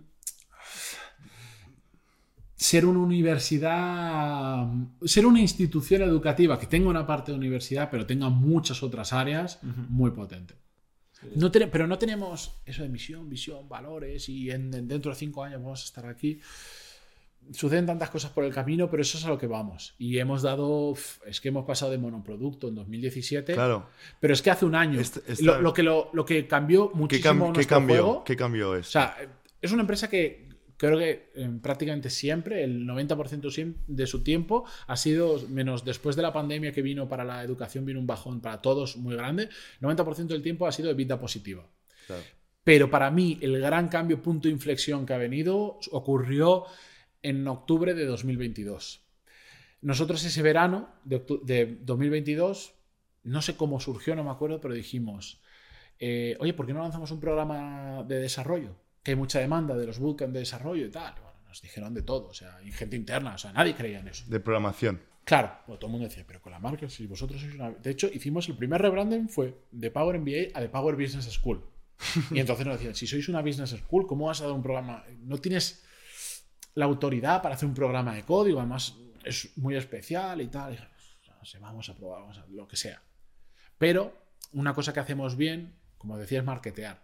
[2.62, 4.66] ser una universidad,
[5.04, 9.58] ser una institución educativa que tenga una parte de universidad, pero tenga muchas otras áreas,
[9.88, 10.54] muy potente.
[11.36, 15.44] No pero no tenemos eso de misión, visión, valores y en, en- dentro de cinco
[15.44, 16.40] años vamos a estar aquí.
[17.52, 19.94] Suceden tantas cosas por el camino, pero eso es a lo que vamos.
[19.98, 20.94] Y hemos dado,
[21.26, 23.86] es que hemos pasado de monoproducto en 2017, Claro.
[24.20, 25.00] pero es que hace un año.
[25.00, 27.94] Este- esta- lo, lo que lo, lo que cambió ¿Qué, muchísimo qué cambió?
[28.02, 28.86] juego- ¿Qué cambió es?
[28.88, 29.16] o sea,
[29.60, 30.51] es una empresa que
[30.88, 36.16] creo que eh, prácticamente siempre, el 90% siem- de su tiempo, ha sido, menos después
[36.16, 39.44] de la pandemia que vino para la educación, vino un bajón para todos muy grande,
[39.44, 41.64] el 90% del tiempo ha sido de vida positiva.
[42.06, 42.22] Claro.
[42.64, 46.64] Pero para mí, el gran cambio, punto de inflexión que ha venido, ocurrió
[47.22, 49.02] en octubre de 2022.
[49.82, 52.74] Nosotros ese verano de, de 2022,
[53.24, 55.40] no sé cómo surgió, no me acuerdo, pero dijimos,
[56.00, 58.74] eh, oye, ¿por qué no lanzamos un programa de desarrollo?
[59.02, 61.14] Que hay mucha demanda de los bootcamps de desarrollo y tal.
[61.16, 64.00] Y bueno, nos dijeron de todo, o sea, y gente interna, o sea, nadie creía
[64.00, 64.24] en eso.
[64.28, 65.00] De programación.
[65.24, 67.70] Claro, bueno, todo el mundo decía, pero con la marca, si vosotros sois una...
[67.70, 71.64] De hecho, hicimos el primer rebranding fue de Power MBA a de Power Business School.
[72.32, 75.04] Y entonces nos decían, si sois una Business School, ¿cómo vas a dar un programa?
[75.20, 75.84] No tienes
[76.74, 80.74] la autoridad para hacer un programa de código, además es muy especial y tal.
[80.74, 83.02] Y no sé, vamos a probar, vamos a lo que sea.
[83.78, 84.16] Pero
[84.52, 87.02] una cosa que hacemos bien, como decía, es marketear.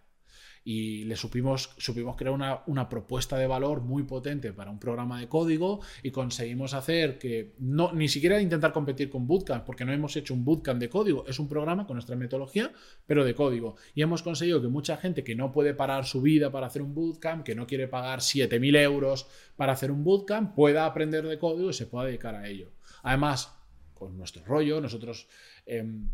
[0.63, 5.19] Y le supimos, supimos crear una, una propuesta de valor muy potente para un programa
[5.19, 9.93] de código y conseguimos hacer que no, ni siquiera intentar competir con Bootcamp, porque no
[9.93, 12.71] hemos hecho un Bootcamp de código, es un programa con nuestra metodología,
[13.05, 13.75] pero de código.
[13.95, 16.93] Y hemos conseguido que mucha gente que no puede parar su vida para hacer un
[16.93, 21.69] Bootcamp, que no quiere pagar 7.000 euros para hacer un Bootcamp, pueda aprender de código
[21.69, 22.71] y se pueda dedicar a ello.
[23.03, 23.55] Además,
[23.93, 25.27] con nuestro rollo, nosotros...
[25.65, 26.09] em,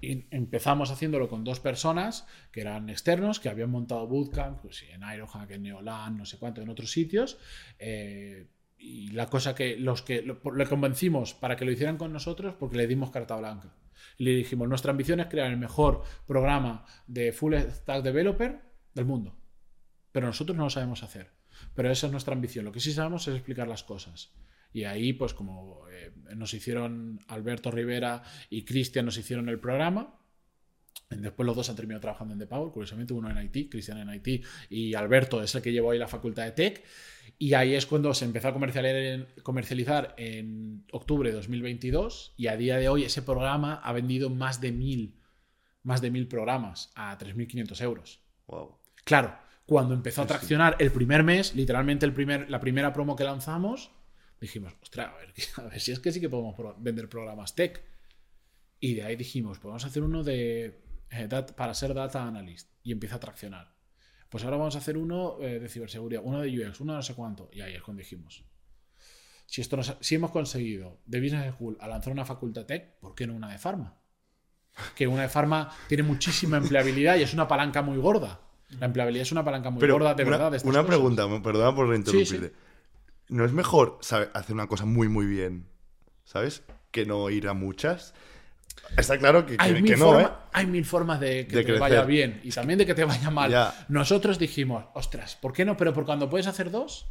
[0.00, 5.02] y empezamos haciéndolo con dos personas que eran externos, que habían montado bootcamp, pues en
[5.02, 7.38] Ironhack, en Neolan, no sé cuánto, en otros sitios.
[7.78, 8.48] eh,
[8.84, 12.56] y la cosa que los que lo- le convencimos para que lo hicieran con nosotros
[12.58, 13.72] porque le dimos carta blanca.
[14.18, 18.60] Le dijimos, nuestra ambición es crear el mejor programa de full stack developer
[18.94, 19.36] del mundo.
[20.10, 21.30] Pero nosotros no lo sabemos hacer.
[21.74, 22.64] Pero esa es nuestra ambición.
[22.64, 24.32] Lo que sí sabemos es explicar las cosas.
[24.72, 30.18] Y ahí, pues como eh, nos hicieron Alberto Rivera y Cristian, nos hicieron el programa.
[31.10, 34.14] Después los dos han terminado trabajando en The Power, curiosamente uno en IT, Cristian en
[34.14, 36.84] IT y Alberto es el que llevó ahí la facultad de Tech.
[37.38, 42.46] Y ahí es cuando se empezó a comercializar en, comercializar en octubre de 2022 y
[42.46, 45.18] a día de hoy ese programa ha vendido más de mil,
[45.82, 48.20] más de mil programas a 3.500 euros.
[48.46, 48.78] Wow.
[49.04, 53.24] Claro, cuando empezó a traccionar el primer mes, literalmente el primer, la primera promo que
[53.24, 53.90] lanzamos,
[54.42, 57.54] dijimos, ostras, a ver, a ver si es que sí que podemos pro- vender programas
[57.54, 57.82] tech.
[58.80, 62.26] Y de ahí dijimos, pues vamos a hacer uno de eh, dat- para ser data
[62.26, 62.70] analyst.
[62.82, 63.72] Y empieza a traccionar.
[64.28, 67.02] Pues ahora vamos a hacer uno eh, de ciberseguridad, uno de UX, uno de no
[67.02, 67.48] sé cuánto.
[67.52, 68.44] Y ahí es cuando dijimos,
[69.46, 73.14] si, esto nos- si hemos conseguido de Business School a lanzar una facultad tech, ¿por
[73.14, 73.98] qué no una de Pharma?
[74.96, 78.40] Que una de Pharma tiene muchísima empleabilidad y es una palanca muy gorda.
[78.80, 80.50] La empleabilidad es una palanca muy Pero gorda, de una, verdad.
[80.52, 80.86] de una cosas.
[80.86, 82.48] pregunta, perdona por interrumpirte.
[82.48, 82.54] sí.
[83.32, 85.66] ¿No es mejor saber hacer una cosa muy, muy bien,
[86.24, 86.62] ¿sabes?
[86.90, 88.14] Que no ir a muchas.
[88.96, 90.30] Está claro que, que- Hay, que mil no, forma- ¿eh?
[90.52, 93.30] hay mil formas de que De te vaya bien y también de que te vaya
[93.30, 93.50] mal.
[93.50, 93.86] Ya.
[93.88, 95.76] Nosotros dijimos, ostras, ¿por qué no?
[95.76, 97.06] Pero por cuando puedes hacer dos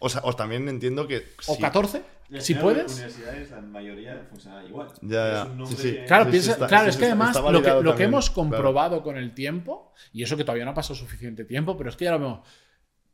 [0.00, 1.26] O sea, os también entiendo que.
[1.46, 1.58] o.
[1.58, 2.02] 14,
[2.40, 2.92] si puedes.
[2.92, 4.88] universidades, la mayoría funciona igual.
[5.02, 5.42] Ya, ya.
[5.44, 5.92] Es un Sí, sí.
[5.92, 8.02] que- Claro, Sí, sí, piensa- está- claro sí, es que está- además está lo que,
[8.04, 8.34] hemos claro.
[8.50, 11.96] comprobado con el tiempo, y eso que todavía no ha pasado suficiente tiempo, pero es
[11.96, 12.40] que ya lo vemos,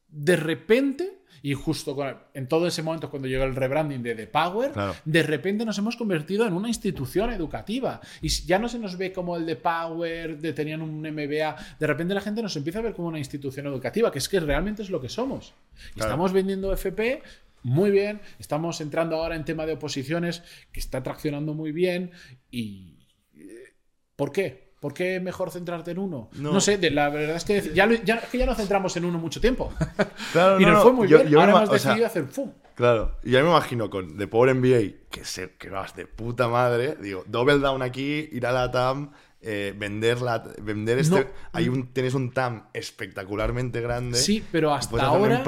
[0.08, 4.26] de repente, y justo con- en todo ese momento cuando llegó el rebranding de The
[4.26, 4.94] Power, Claro.
[5.04, 8.00] de repente nos hemos convertido en una institución educativa.
[8.20, 11.86] Y ya no se nos ve como el The Power, de tenían un MBA, de
[11.86, 14.82] repente la gente nos empieza a ver como una institución educativa, que es que realmente
[14.82, 15.54] es lo que somos.
[15.96, 16.00] Y.
[16.00, 17.22] Estamos vendiendo FP.
[17.62, 22.10] Muy bien, estamos entrando ahora en tema de oposiciones que está traccionando muy bien
[22.50, 22.96] y
[23.36, 23.74] eh,
[24.16, 24.69] ¿por qué?
[24.80, 26.30] ¿Por qué mejor centrarte en uno?
[26.32, 26.52] No.
[26.54, 28.96] No, sé, de- la verdad es que ya, lo- ya- es que ya nos centramos
[28.96, 29.72] en uno mucho tiempo.
[30.32, 31.28] Claro, y no, nos no, fue muy yo- bien.
[31.30, 32.50] yo Ahora hemos o sea, decidido hacer ¡fum!
[32.74, 36.48] Claro, y ya me imagino con The Power MBA, que sé que vas de puta
[36.48, 39.10] madre, digo, double down aquí, ir a la TAM,
[39.42, 41.20] eh, vender, la, vender este...
[41.24, 41.26] No.
[41.52, 44.18] Hay un, tienes un TAM espectacularmente grande.
[44.18, 45.42] Sí, pero hasta un ahora.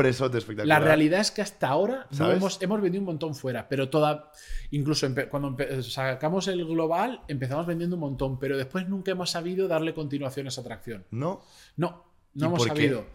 [0.65, 4.31] La realidad es que hasta ahora no hemos, hemos vendido un montón fuera, pero toda,
[4.71, 9.31] incluso empe- cuando empe- sacamos el global empezamos vendiendo un montón, pero después nunca hemos
[9.31, 11.05] sabido darle continuación a esa atracción.
[11.11, 11.43] ¿No?
[11.77, 12.83] No, no ¿Y hemos por qué?
[12.83, 13.07] sabido.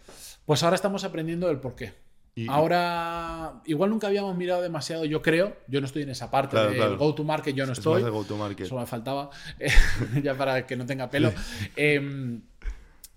[0.45, 1.93] Pues ahora estamos aprendiendo el porqué.
[2.39, 6.51] Y- Ahora, igual nunca habíamos mirado demasiado, yo creo, yo no estoy en esa parte
[6.51, 6.97] Claro, del claro.
[6.99, 8.03] go to market, yo no Es estoy.
[8.03, 8.67] go-to-market.
[8.67, 9.71] Eso me faltaba, eh,
[10.23, 11.33] ya para que no tenga pelo.
[11.75, 12.39] Eh,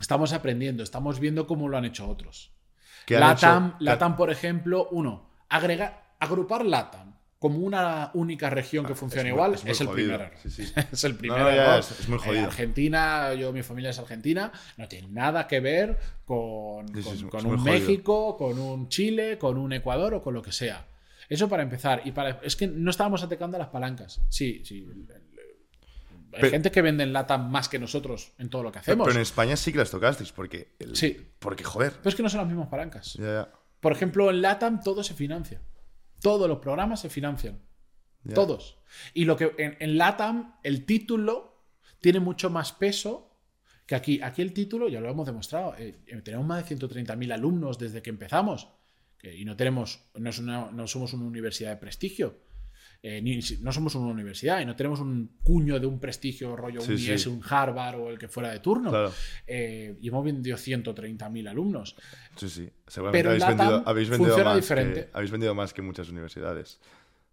[0.00, 2.50] estamos aprendiendo, estamos viendo cómo lo han hecho otros.
[3.04, 3.76] ¿Qué han LATAM, hecho?
[3.80, 9.54] LATAM, por ejemplo, uno, agregar, agrupar LATAM como una única región que funciona muy- igual
[9.54, 10.32] es el primer error.
[10.42, 10.72] Sí, sí.
[10.92, 11.80] es el primer No, error.
[11.80, 12.44] es- es muy Eh, jodido.
[12.44, 17.58] Argentina, yo, mi familia es argentina, no tiene nada que ver con, Sí, con- un
[17.58, 17.64] jodido.
[17.64, 20.86] México, con un Chile, con un Ecuador o con lo que sea.
[21.30, 22.02] Eso para empezar.
[22.04, 24.20] Y para, es que no estábamos atacando a las palancas.
[24.28, 24.86] Sí, sí.
[26.32, 29.06] Hay Pero- gente que vende en lata más que nosotros en todo lo que hacemos.
[29.06, 30.68] pero en España sí que las tocasteis, porque...
[30.78, 31.16] el- Sí.
[31.38, 31.92] Porque, joder.
[31.94, 33.14] Pero es que no son las mismas palancas.
[33.14, 33.48] Ya, ya.
[33.80, 35.60] Por ejemplo, en LATAM todo se financia.
[36.20, 37.60] Todos los programas se financian.
[38.34, 38.78] Todos.
[39.14, 41.64] Y lo que en, en LATAM el título
[42.00, 43.38] tiene mucho más peso
[43.86, 44.20] que aquí.
[44.22, 48.02] Aquí el título, ya lo hemos demostrado, eh, eh, tenemos más de 130.000 alumnos desde
[48.02, 48.68] que empezamos.
[49.22, 52.38] y no tenemos, no, es una- no somos una universidad de prestigio.
[53.02, 56.80] Eh, ni no somos una universidad y no tenemos un cuño de un prestigio rollo
[56.82, 57.06] Sí, un sí.
[57.06, 58.90] IES, un Harvard o el que fuera de turno.
[58.90, 59.12] Claro.
[59.46, 61.96] Eh, y hemos vendido 130.000 alumnos.
[62.36, 62.70] Sí, sí.
[62.86, 65.04] Seguramente Pero habéis, vendido, habéis más diferente.
[65.06, 66.78] Que, habéis vendido más que muchas universidades.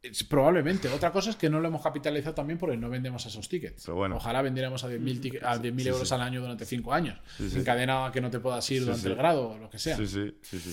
[0.01, 0.87] Es- Probablemente.
[0.89, 3.83] Otra cosa es que no lo hemos capitalizado también porque no vendemos esos tickets.
[3.85, 4.15] Pero bueno.
[4.17, 6.13] Ojalá vendiéramos a 10.000 tique- a 10.000 Sí, euros sí.
[6.15, 7.19] al año durante 5 años.
[7.35, 7.59] Sí, sí.
[7.59, 9.09] Encadenado a que no te puedas ir Sí, durante sí.
[9.09, 9.97] el grado o lo que sea.
[9.97, 10.71] Sí, sí, sí, sí.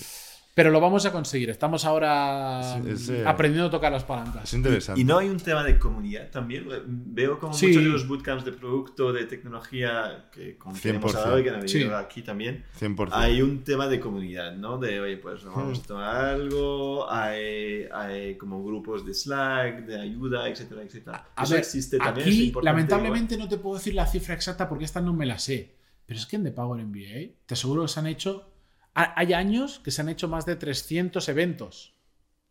[0.55, 1.49] Pero lo vamos a conseguir.
[1.49, 4.45] Estamos ahora Sí, ese- aprendiendo a tocar las palancas.
[4.45, 5.01] Es interesante.
[5.01, 6.65] Y no hay un tema de comunidad también.
[6.87, 7.67] Veo como Sí.
[7.67, 11.17] muchos de los bootcamps de producto, de tecnología que con quien hemos 100%.
[11.19, 11.93] hablado y que han venido Sí.
[12.05, 13.17] aquí también, 100%.
[13.17, 14.77] hay un tema de comunidad, ¿no?
[14.77, 15.81] De, oye, pues nos vamos Hmm.
[15.83, 21.27] a tomar algo, hay, hay como grupos de Slack, de ayuda, etcétera, etcétera.
[21.35, 22.29] A Eso ver, existe también.
[22.29, 25.37] es aquí, lamentablemente, no te puedo decir la cifra exacta porque esta no me la
[25.37, 25.75] sé.
[26.05, 28.51] Pero es que en The Power MBA, te aseguro que se han hecho.
[28.95, 31.93] Ha- Hay años que se han hecho más de 300 eventos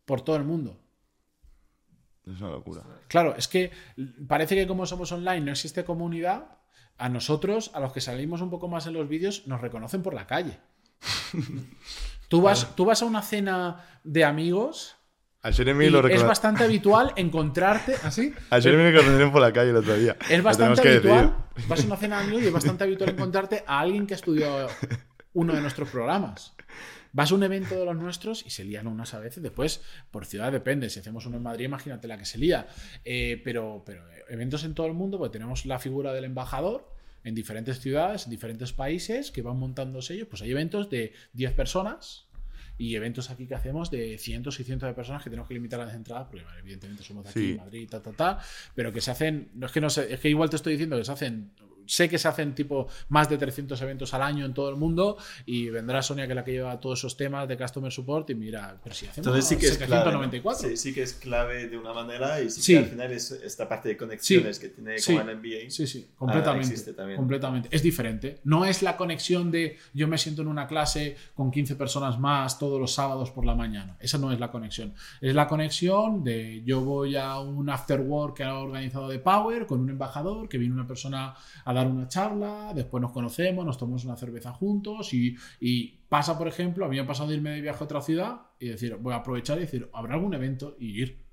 [0.04, 0.80] por todo el mundo.
[2.26, 2.82] Es una locura.
[3.08, 3.70] Claro, es que
[4.28, 6.58] parece que como somos online no existe comunidad.
[6.96, 10.14] A nosotros, a los que salimos un poco más en los vídeos, nos reconocen por
[10.14, 10.58] la calle.
[12.28, 14.96] Tú vas, tú vas a una cena de amigos
[15.42, 18.32] A Jeremy y lo es bastante habitual encontrarte así.
[18.50, 20.16] A Jeremy lo conocieron por la calle el otro día.
[20.30, 21.36] Es bastante habitual.
[21.68, 24.66] Vas a una cena de amigos y es bastante habitual encontrarte a alguien que estudió
[25.34, 26.54] uno de nuestros programas.
[27.12, 29.40] Vas a un evento de los nuestros y se lían unas a veces.
[29.42, 30.90] Después, por ciudad depende.
[30.90, 32.66] Si hacemos uno en Madrid, imagínate la que se lía.
[33.04, 37.34] Eh, pero, pero eventos en todo el mundo, pues tenemos la figura del embajador en
[37.36, 40.26] diferentes ciudades, en diferentes países, que van montándose ellos.
[40.28, 42.26] Pues hay eventos de 10 personas
[42.76, 45.78] y eventos aquí que hacemos de cientos y cientos de personas que tenemos que limitar
[45.78, 47.56] las entradas, porque evidentemente somos de aquí, Sí.
[47.56, 48.38] Madrid, ta, ta, ta,
[48.74, 50.96] pero que se hacen, no es que no sé, es que igual te estoy diciendo
[50.98, 51.52] que se hacen,
[51.86, 55.16] sé que se hacen tipo más de 300 eventos al año en todo el mundo
[55.46, 58.34] y vendrá Sonia que es la que lleva todos esos temas de Customer Support y
[58.34, 60.12] mira, pero si hacemos Entonces sí que es clave.
[60.12, 60.20] ¿no?
[60.22, 60.68] 794.
[60.68, 62.72] Sí, sí que es clave de una manera y sí, Sí.
[62.74, 65.70] que al final es esta parte de conexiones que tiene como el MBA.
[65.70, 66.68] Sí, sí, completamente.
[66.68, 67.16] existe también.
[67.18, 67.68] Completamente.
[67.70, 68.40] Es diferente.
[68.44, 72.58] No es la conexión de yo me siento en una clase con 15 personas más
[72.58, 73.96] todos los sábados por la mañana.
[74.00, 74.94] Esa no es la conexión.
[75.20, 79.66] Es la conexión de yo voy a un after work que ha organizado de Power
[79.66, 83.76] con un embajador, que viene una persona a dar una charla, después nos conocemos, nos
[83.78, 87.36] tomamos una cerveza juntos y, y pasa, por ejemplo, a mí me ha pasado de
[87.36, 90.32] irme de viaje a otra ciudad y decir, voy a aprovechar y decir, ¿habrá algún
[90.34, 90.76] evento?
[90.78, 91.24] Y ir.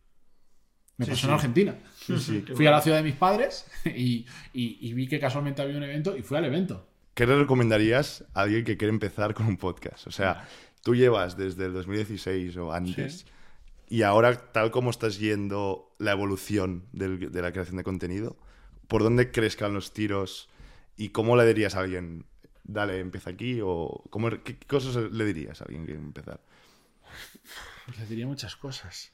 [0.97, 1.27] Me Sí, pasó sí.
[1.27, 1.79] en Argentina.
[1.95, 2.13] Sí,
[2.55, 2.81] Fui a la bueno.
[2.81, 6.37] ciudad de mis padres y, y- y vi que casualmente había un evento y fui
[6.37, 6.87] al evento.
[7.13, 10.07] ¿Qué le recomendarías a alguien que quiere empezar con un podcast?
[10.07, 10.47] O sea,
[10.83, 13.25] tú llevas desde el 2016 o antes
[13.89, 18.37] y ahora, tal como estás yendo la evolución del- de la creación de contenido,
[18.91, 20.49] ¿por dónde crees que van los tiros
[20.97, 22.25] y cómo le dirías a alguien,
[22.65, 23.61] dale, empieza aquí?
[23.63, 26.41] o cómo, ¿Qué cosas le dirías a alguien que empezar?
[27.85, 29.13] Pues le diría muchas cosas.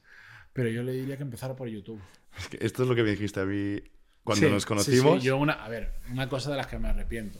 [0.51, 2.01] Pero yo le diría que empezara por YouTube.
[2.39, 3.80] Es que esto es lo que me dijiste a mí
[4.23, 5.21] cuando Sí, nos sí, conocimos.
[5.21, 5.28] sí.
[5.28, 7.39] Yo una, a ver, una cosa de las que me arrepiento.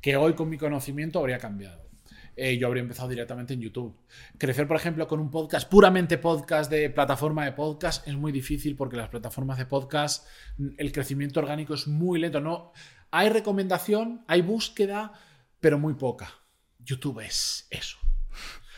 [0.00, 1.86] Que hoy con mi conocimiento habría cambiado.
[2.40, 3.96] Eh, yo habría empezado directamente en YouTube.
[4.38, 8.76] Crecer, por ejemplo, con un podcast, puramente podcast de plataforma de podcast, es muy difícil
[8.76, 10.24] porque las plataformas de podcast,
[10.56, 12.40] mm, el crecimiento orgánico es muy lento.
[12.40, 12.72] No,
[13.10, 15.14] hay recomendación, hay búsqueda,
[15.58, 16.32] pero muy poca.
[16.78, 17.98] YouTube es eso.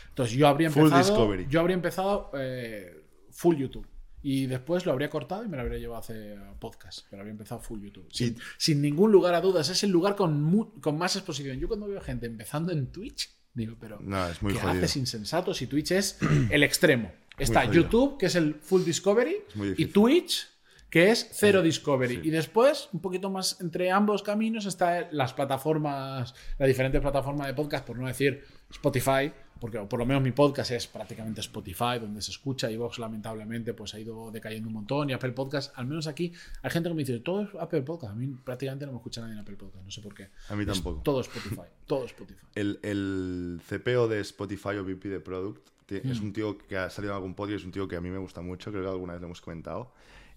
[0.09, 1.45] Entonces yo habría Full empezado, discovery.
[1.47, 3.87] yo habría empezado eh, full YouTube.
[4.23, 7.05] Y después lo habría cortado y me lo habría llevado a hacer podcast.
[7.11, 8.07] Pero habría empezado full YouTube.
[8.11, 9.69] Sin, sin ningún lugar a dudas.
[9.69, 11.59] Es el lugar con, con más exposición.
[11.59, 14.77] Yo cuando veo gente empezando en Twitch, digo, pero No, es muy ¿qué jodido.
[14.79, 16.17] haces insensato si Twitch es
[16.49, 17.11] el extremo?
[17.37, 17.65] Está.
[17.65, 19.37] YouTube, que es el full discovery,
[19.77, 19.85] y.
[19.85, 20.47] Twitch,
[20.89, 22.15] que es cero discovery.
[22.15, 22.21] sí.
[22.25, 27.53] Y después, un poquito más entre ambos caminos, está las plataformas, las diferentes plataformas de
[27.53, 29.31] podcast, por no decir Spotify,
[29.61, 33.73] porque por lo menos mi podcast es prácticamente Spotify, donde se escucha, y Vox lamentablemente
[33.73, 36.33] pues ha ido decayendo un montón, y Apple Podcast, al menos aquí,
[36.63, 39.21] hay gente que me dice, todo es Apple Podcast, a mí prácticamente no me escucha
[39.21, 40.27] nadie en Apple Podcast, no sé por qué.
[40.49, 41.01] A mí Es tampoco.
[41.03, 42.41] todo Spotify, todo Spotify.
[42.55, 46.23] El, el CPO de Spotify o VP de Product es Mm.
[46.25, 48.17] un tío que ha salido en algún podcast, es un tío que a mí me
[48.17, 49.93] gusta mucho, creo que alguna vez lo hemos comentado.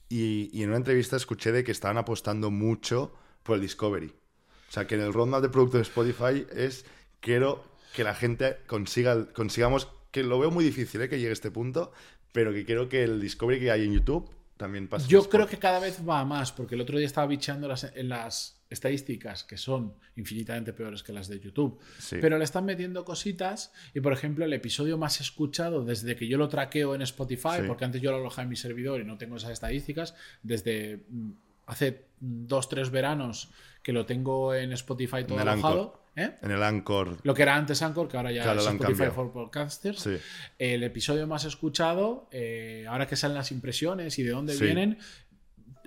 [0.08, 4.08] Y, y en una entrevista escuché de que estaban apostando mucho por el Discovery.
[4.08, 6.84] O sea, que en el roadmap de producto de Spotify es,
[7.20, 7.64] quiero
[7.94, 11.08] que la gente consiga, consigamos, que lo veo muy difícil ¿eh?
[11.08, 11.92] que llegue a este punto,
[12.32, 15.08] pero que quiero que el Discovery que hay en YouTube también pase.
[15.08, 17.84] Yo creo que cada vez va a más, porque el otro día estaba bicheando las,
[17.94, 21.78] en las estadísticas que son infinitamente peores que las de YouTube.
[21.98, 22.16] Sí.
[22.20, 26.36] Pero le están metiendo cositas y, por ejemplo, el episodio más escuchado desde que yo
[26.36, 27.66] lo traqueo en Spotify, Sí.
[27.68, 31.30] porque antes yo lo alojaba en mi servidor y no tengo esas estadísticas, desde mm,
[31.66, 33.50] hace dos, tres veranos
[33.84, 36.02] que lo tengo en Spotify todo el alojado.
[36.16, 36.36] ¿eh?
[36.40, 37.18] En el Anchor.
[37.22, 40.00] Lo que era antes Anchor, que ahora ya Claro, es Spotify for Podcasters.
[40.00, 40.16] Sí.
[40.58, 44.64] El episodio más escuchado, eh, ahora que salen las impresiones y de dónde Sí.
[44.64, 44.98] vienen,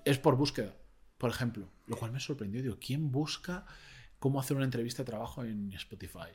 [0.06, 0.76] es por búsqueda,
[1.18, 1.70] por ejemplo.
[1.88, 2.62] Lo cual me sorprendió.
[2.62, 3.66] Digo, ¿quién busca
[4.20, 6.30] cómo hacer una entrevista de trabajo en Spotify?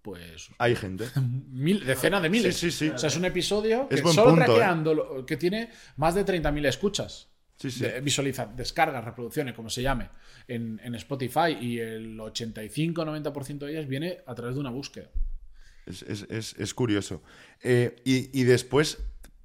[0.00, 1.04] Pues Hay gente.
[1.50, 2.56] mil, decenas de miles.
[2.56, 2.90] Sí, sí, sí.
[2.94, 5.24] O sea, es un episodio que Es solo punto, ¿eh?
[5.26, 7.33] que tiene más de 30.000 escuchas.
[7.56, 7.80] Sí, sí.
[7.84, 10.08] De- visualiza, descargas, reproducciones, como se llame,
[10.48, 15.08] en, en Spotify y el 85-90% de ellas viene a través de una búsqueda.
[15.86, 17.22] Es, es- es- es curioso.
[17.62, 18.98] Eh, y, y después,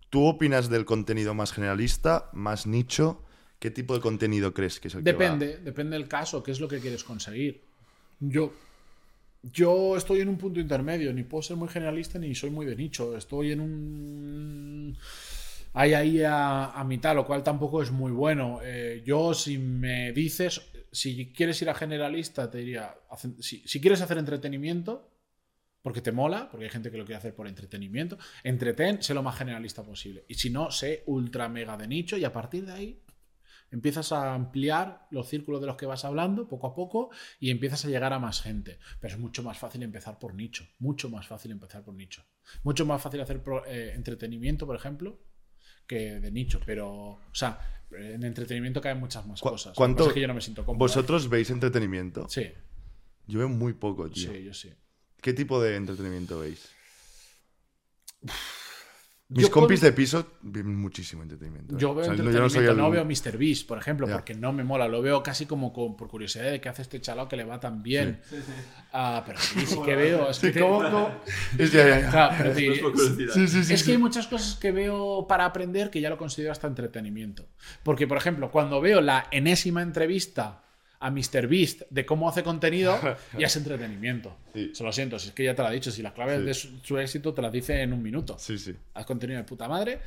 [0.10, 3.24] ¿tú opinas del contenido más generalista, más nicho?
[3.60, 5.20] ¿Qué tipo de contenido crees que es el que va?
[5.20, 7.62] Depende, depende del caso, qué es lo que quieres conseguir.
[8.22, 8.54] Yo,
[9.44, 12.76] yo estoy en un punto intermedio, ni puedo ser muy generalista ni soy muy de
[12.76, 13.16] nicho.
[13.18, 14.98] Estoy en un.
[15.74, 18.60] Hay ahí a, mitad, lo cual tampoco es muy bueno.
[18.64, 20.62] Eh, yo, si me dices,
[20.92, 22.96] si quieres ir a generalista, te diría,
[23.40, 25.12] si, quieres hacer entretenimiento,
[25.82, 29.24] porque te mola, porque hay gente que lo quiere hacer por entretenimiento, entretén, sé lo
[29.24, 30.26] más generalista posible.
[30.28, 33.04] Y si no, sé ultra mega de nicho y a partir de ahí
[33.72, 37.86] empiezas a ampliar los círculos de los que vas hablando poco a poco y empiezas
[37.86, 38.80] a llegar a más gente.
[39.00, 42.26] Pero es mucho más fácil empezar por nicho, mucho más fácil empezar por nicho.
[42.64, 45.20] Mucho más fácil hacer eh, entretenimiento, por ejemplo,
[45.90, 46.62] que de nicho.
[46.66, 47.60] Pero, o sea,
[47.92, 49.76] en entretenimiento caen muchas más ¿Cu- cosas.
[49.76, 50.78] Cuánto- es que yo no me siento cómodo.
[50.80, 52.30] ¿Vosotros veis entretenimiento?
[52.30, 52.46] Sí,
[53.28, 54.32] Yo veo muy poco, tío.
[54.32, 54.72] sí, yo sí.
[55.22, 56.70] ¿Qué tipo de entretenimiento veis?
[59.32, 61.76] Mis Yo con- compis de piso ven muchísimo entretenimiento.
[61.76, 61.78] ¿eh?
[61.80, 63.38] Yo veo O sea, no- entretenimiento, yo no, no soy el- veo Mr.
[63.38, 64.88] Beast, por ejemplo, porque no me mola.
[64.88, 67.60] Lo veo casi como con- por curiosidad de qué hace este chalao que le va
[67.60, 68.22] tan bien.
[68.92, 70.30] Ah, pero sí, sí que veo.
[73.70, 77.46] Es que hay muchas cosas que veo para aprender que ya lo considero hasta entretenimiento.
[77.84, 80.64] Porque, por ejemplo, cuando veo la enésima entrevista
[81.02, 81.48] a Mr.
[81.48, 83.00] Beast de cómo hace contenido,
[83.38, 84.36] ya es entretenimiento.
[84.54, 84.72] Sí.
[84.74, 85.92] Se lo siento, si es que ya te lo ha dicho.
[85.92, 86.46] Si las claves Sí.
[86.46, 88.36] de su, su éxito te las dice en un minuto.
[88.38, 88.76] Sí, sí.
[88.96, 90.00] Haz contenido de puta madre.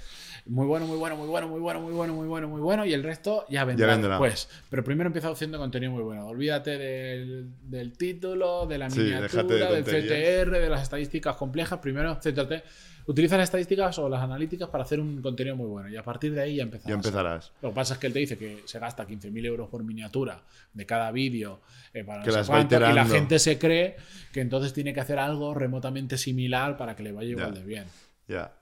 [0.46, 2.84] Muy bueno, muy bueno, muy bueno, muy bueno, muy bueno, muy bueno, muy bueno.
[2.84, 4.10] Y el resto ya vendrá, Ya vendrá.
[4.18, 4.48] después.
[4.68, 6.26] Pero primero empieza haciendo contenido muy bueno.
[6.26, 10.44] Olvídate del, del título, de la Sí, miniatura, de del.
[10.44, 11.78] CTR, de las estadísticas complejas.
[11.78, 12.64] Primero, céntrate.
[13.06, 15.88] Utiliza las estadísticas o las analíticas para hacer un contenido muy bueno.
[15.88, 16.88] Y a partir de ahí ya empezarás.
[16.88, 17.52] Ya empezarás.
[17.60, 20.40] Lo que pasa es que él te dice que se gasta 15.000 euros por miniatura
[20.72, 21.60] de cada vídeo
[21.92, 23.96] eh, para no Que sé las va cuánto, y la gente se cree
[24.32, 27.84] que entonces tiene que hacer algo remotamente similar para que le vaya igual de bien.
[28.28, 28.52] Ya.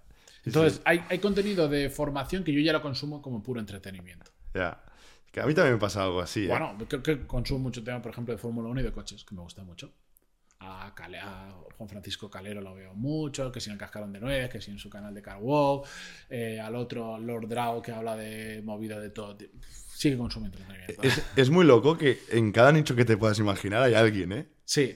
[0.45, 4.30] Entonces, sí, hay, hay contenido de formación que yo ya lo consumo como puro entretenimiento.
[4.55, 4.82] ya.
[5.30, 6.47] Que a mí también me pasa algo así.
[6.47, 6.49] ¿eh?
[6.49, 9.34] Bueno, creo que consumo mucho tema, por ejemplo, de Fórmula 1 y de coches, que
[9.34, 9.93] me gusta mucho.
[10.62, 14.50] A, a Juan Francisco Calero lo veo mucho, que si en el Cascarón de Nuez,
[14.50, 15.82] que si en su canal de CarWow,
[16.28, 19.38] eh, al otro Lord Draw que habla de movida de todo.
[20.18, 21.02] consume entretenimiento.
[21.02, 24.48] Es, es muy loco que en cada nicho que te puedas imaginar hay alguien, ¿eh?
[24.64, 24.94] Sí,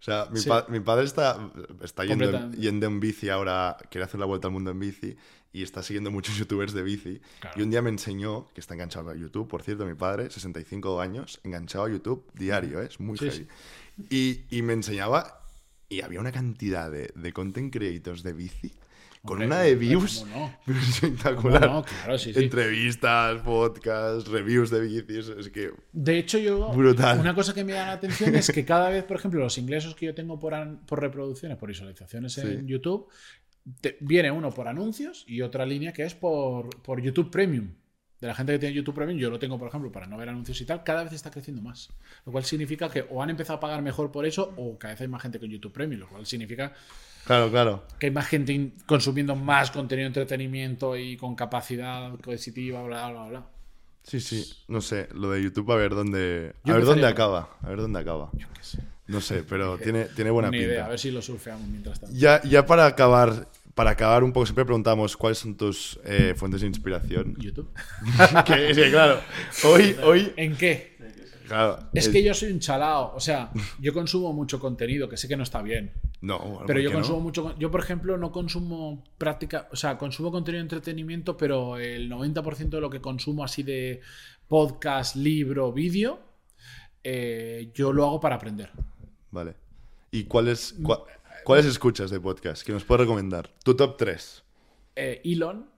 [0.00, 0.48] O sea, mi, Sí.
[0.48, 1.50] pa- mi padre está,
[1.82, 5.16] está yendo, en, yendo en bici ahora, quiere hacer la vuelta al mundo en bici
[5.58, 7.20] y está siguiendo muchos youtubers de bici.
[7.40, 7.58] Claro.
[7.58, 11.00] Y un día me enseñó, que está enganchado a YouTube, por cierto, mi padre, 65
[11.00, 12.86] años, enganchado a YouTube diario, ¿eh?
[12.90, 13.46] es muy Sí, heavy.
[14.10, 15.40] Y, y me enseñaba,
[15.88, 18.72] y había una cantidad de, de content creators de bici,
[19.24, 20.74] con Hombre, una de views ¿cómo no?
[20.80, 21.62] espectacular.
[21.66, 21.84] ¿Cómo no?
[21.84, 22.44] Claro, sí, sí.
[22.44, 25.72] Entrevistas, podcasts, reviews de bicis, es que...
[25.92, 26.72] De hecho, yo.
[26.72, 27.18] Brutal.
[27.18, 29.96] Una cosa que me da la atención es que cada vez, por ejemplo, los ingresos
[29.96, 30.54] que yo tengo por,
[30.86, 32.66] por reproducciones, por visualizaciones en Sí.
[32.66, 33.08] YouTube,
[33.80, 37.70] te- viene uno por anuncios y otra línea que es por, por YouTube Premium.
[38.20, 40.28] De la gente que tiene YouTube Premium, yo lo tengo, por ejemplo, para no ver
[40.28, 41.88] anuncios y tal, cada vez está creciendo más.
[42.26, 45.00] Lo cual significa que o han empezado a pagar mejor por eso o cada vez
[45.02, 46.72] hay más gente con YouTube Premium, lo cual significa
[47.24, 47.84] Claro, claro.
[48.00, 53.26] que hay más gente consumiendo más contenido de entretenimiento y con capacidad coercitiva, bla, bla,
[53.28, 53.46] bla.
[54.02, 54.52] Sí, sí.
[54.66, 56.54] No sé, lo de YouTube a ver dónde.
[56.64, 57.56] Yo a ver dónde acaba.
[57.62, 58.30] A ver dónde acaba.
[58.36, 58.78] Qué sé.
[59.08, 60.72] No sé, pero tiene, tiene buena Ni pinta.
[60.72, 62.14] idea, a ver si lo surfeamos mientras tanto.
[62.14, 66.60] Ya, ya para acabar, para acabar un poco, siempre preguntamos cuáles son tus eh, fuentes
[66.60, 67.34] de inspiración.
[67.38, 67.70] YouTube.
[68.46, 69.20] que, sí, claro.
[69.64, 70.32] Hoy, hoy.
[70.36, 70.98] ¿En qué?
[71.46, 71.78] Claro.
[71.94, 73.14] Es que yo soy un chalao.
[73.14, 73.50] O sea,
[73.80, 75.92] yo consumo mucho contenido, que sé que no está bien.
[76.20, 76.96] No, Pero ¿por yo no?
[76.96, 77.58] consumo mucho.
[77.58, 79.66] Yo, por ejemplo, no consumo práctica.
[79.72, 84.02] O sea, consumo contenido de entretenimiento, pero el 90% de lo que consumo así de
[84.46, 86.20] podcast, libro, vídeo,
[87.02, 88.70] eh, yo lo hago para aprender.
[89.30, 89.54] Vale.
[90.10, 91.04] ¿Y cuáles, cua-
[91.44, 93.50] cuáles escuchas de podcast que nos puedes recomendar?
[93.62, 94.42] Tu top 3.
[94.96, 95.68] Eh, Elon,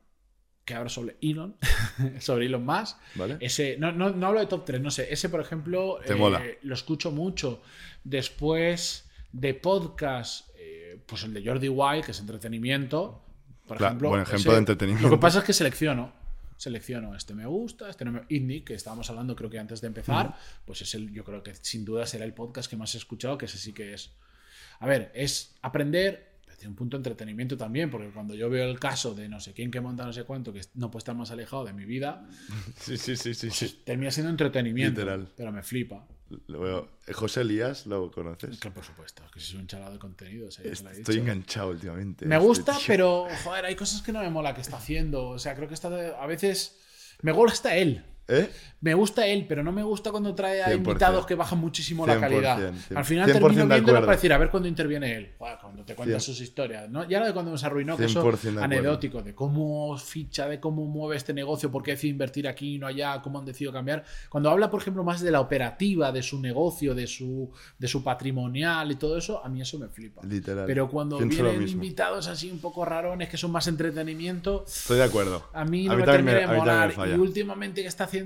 [0.65, 1.57] que habla sobre Elon,
[2.21, 2.97] sobre Elon Musk.
[3.17, 3.37] ¿Vale?
[3.41, 5.13] Ese, no, no, no hablo de top 3, no sé.
[5.13, 6.43] Ese, por ejemplo, Te eh, mola.
[6.63, 7.61] lo escucho mucho.
[8.05, 13.23] Después de podcast, eh, pues el de Jordi Wild, que es entretenimiento.
[13.67, 15.09] Por Claro, ejemplo, buen ejemplo de entretenimiento.
[15.09, 16.13] Lo que pasa es que selecciono.
[16.61, 18.21] Selecciono este me gusta, este no me.
[18.29, 20.37] Indie, que estábamos hablando creo que antes de empezar,
[20.67, 23.39] pues es el, yo creo que sin duda será el podcast que más he escuchado,
[23.39, 24.11] que ese sí que es.
[24.79, 28.71] A ver, es aprender, pero tiene un punto de entretenimiento también, porque cuando yo veo
[28.71, 31.15] el caso de no sé quién que monta no sé cuánto, que no puede estar
[31.15, 32.29] más alejado de mi vida,
[32.79, 33.51] Sí, sí, sí, sí.
[33.51, 33.81] sí.
[33.83, 35.01] termina siendo entretenimiento.
[35.01, 35.33] Literal.
[35.35, 36.07] Pero me flipa.
[36.31, 38.59] Eh, José Elías, ¿lo conoces?
[38.61, 40.49] Que por supuesto, que soy un chalado de contenido.
[40.49, 41.13] o sea, he Estoy dicho.
[41.13, 42.25] enganchado últimamente.
[42.27, 45.29] Me Este gusta, pero joder, hay cosas que no me mola que está haciendo.
[45.29, 46.79] O sea, creo que está a veces
[47.23, 48.05] me gusta él.
[48.31, 48.51] ¿Eh?
[48.81, 50.77] Me gusta él, pero no me gusta cuando trae a 100%.
[50.77, 52.73] invitados que bajan muchísimo la 100%, calidad.
[52.73, 52.97] 100%.
[52.97, 55.35] Al final 100% termino viéndolo para decir, a ver cuándo interviene él.
[55.37, 56.21] Cuando te cuenta 100.
[56.21, 56.89] sus historias.
[56.89, 57.07] ¿no?
[57.07, 60.87] Ya lo de cuando nos arruinó, que eso 100% anecdótico, de cómo ficha, de cómo
[60.87, 64.05] mueve este negocio, por qué decide invertir aquí y no allá, cómo han decidido cambiar.
[64.31, 68.03] Cuando habla, por ejemplo, más de la operativa, de su negocio, de su, de su
[68.03, 70.23] patrimonial y todo eso, a mí eso me flipa.
[70.25, 70.65] Literal.
[70.67, 75.05] Pero cuando Pienso vienen invitados así un poco rarones, que son más entretenimiento, Estoy de
[75.05, 75.49] acuerdo.
[75.53, 76.99] a mí no me también termina de a molar.
[76.99, 77.11] me.
[77.11, 78.20] Y últimamente que está haciendo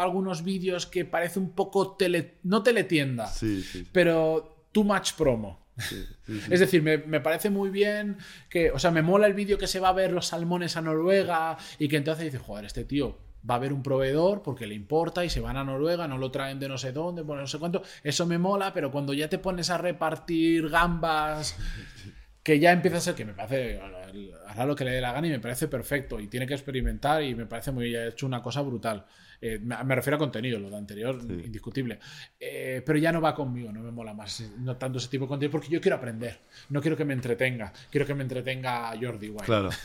[0.00, 3.86] algunos vídeos que parece un poco tele, no teletienda, Sí, sí.
[3.92, 5.66] pero too much promo.
[5.78, 6.52] sí, sí, sí.
[6.52, 8.16] Es decir, me, me parece muy bien
[8.48, 10.80] que, o sea, me mola el vídeo que se va a ver los salmones a
[10.82, 13.18] Noruega y que entonces dice, joder, este tío
[13.48, 16.32] va a ver un proveedor porque le importa y se van a Noruega, no lo
[16.32, 17.82] traen de no sé dónde, bueno, no sé cuánto.
[18.02, 21.56] Eso me mola, pero cuando ya te pones a repartir gambas,
[22.42, 23.80] que ya empieza a ser que me parece,
[24.48, 27.22] hará lo que le dé la gana y me parece perfecto y tiene que experimentar
[27.22, 29.06] y me parece muy, ha hecho una cosa brutal.
[29.40, 31.28] Eh, me, refiero a contenido, lo de anterior, Sí.
[31.44, 31.98] indiscutible.
[32.40, 35.28] Eh, pero ya no va conmigo, no me mola más, no tanto ese tipo de
[35.28, 39.28] contenido, porque yo quiero aprender, no quiero que me entretenga, quiero que me entretenga Jordi
[39.30, 39.44] White.
[39.46, 39.70] Claro.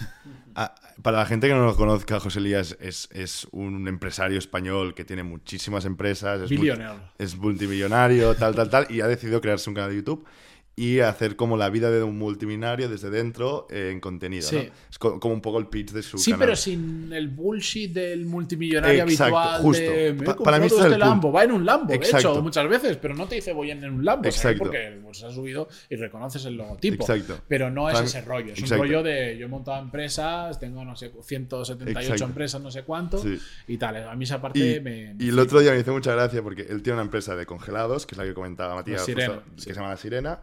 [0.54, 4.93] Ah, para la gente que no lo conozca, José Elías es, es un empresario español
[4.93, 6.41] que tiene muchísimas empresas.
[6.41, 6.74] Es, multi-
[7.18, 8.86] es multimillonario, tal, tal, tal.
[8.89, 10.26] Y ha decidido crearse un canal de YouTube
[10.74, 14.47] y hacer como la vida de un multimillonario desde dentro eh, en contenido.
[14.47, 14.55] Sí.
[14.55, 14.61] ¿no?
[14.89, 16.47] Es co- como un poco el pitch de su Sí, canal.
[16.47, 19.84] pero sin el bullshit del multimillonario Exacto, habitual justo.
[19.84, 21.05] de Pa- para mí es este el punto.
[21.05, 23.84] Lambo, va en un Lambo, de hecho, muchas veces, pero no te dice voy en
[23.84, 24.38] un Lambo, ¿sabes?
[24.38, 24.59] Exacto.
[24.63, 27.03] porque pues, se ha subido y reconoces el logotipo.
[27.03, 27.41] Exacto.
[27.47, 28.82] Pero no es ese rollo, es Exacto.
[28.82, 32.24] un rollo de yo he montado empresas, tengo no sé 178 Exacto.
[32.24, 33.38] empresas, no sé cuánto Sí.
[33.67, 33.97] y tal.
[33.97, 36.41] A mí esa parte Y, me, me y el otro día me hizo mucha gracia
[36.41, 39.22] porque él tiene una empresa de congelados, que es la que comentaba Matías, justo,
[39.57, 39.65] sí.
[39.67, 40.39] que se llama La Sirena.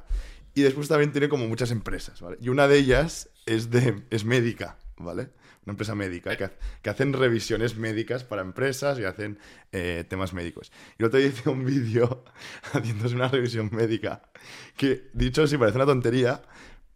[0.55, 2.39] Y después también tiene como muchas empresas, ¿vale?
[2.41, 5.31] Y una de ellas es, de, es médica, ¿vale?
[5.65, 6.51] Una empresa médica que,
[6.83, 9.39] que hacen revisiones médicas para empresas y hacen
[9.73, 10.73] eh, temas médicos.
[10.99, 12.25] Y el otro día hice un vídeo
[12.73, 14.23] haciéndose una revisión médica
[14.77, 16.43] que, dicho así, parece una tontería,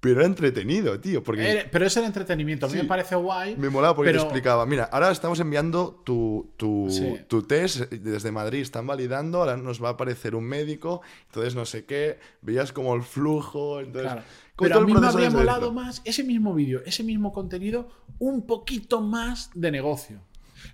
[0.02, 1.48] pero era entretenido, tío, porque...
[1.48, 2.82] Era- pero es el entretenimiento, a mí Sí.
[2.82, 3.54] me parece guay.
[3.56, 7.18] Me molaba porque pero- te explicaba, mira, ahora estamos enviando tu, tu, Sí.
[7.28, 11.64] tu test desde Madrid, están validando, ahora nos va a aparecer un médico, entonces no
[11.64, 14.10] sé qué, veías como el flujo, entonces...
[14.10, 14.22] Claro.
[14.58, 17.88] Pero a mí me habría molado más ese mismo vídeo, ese mismo contenido,
[18.18, 20.20] un poquito más de negocio.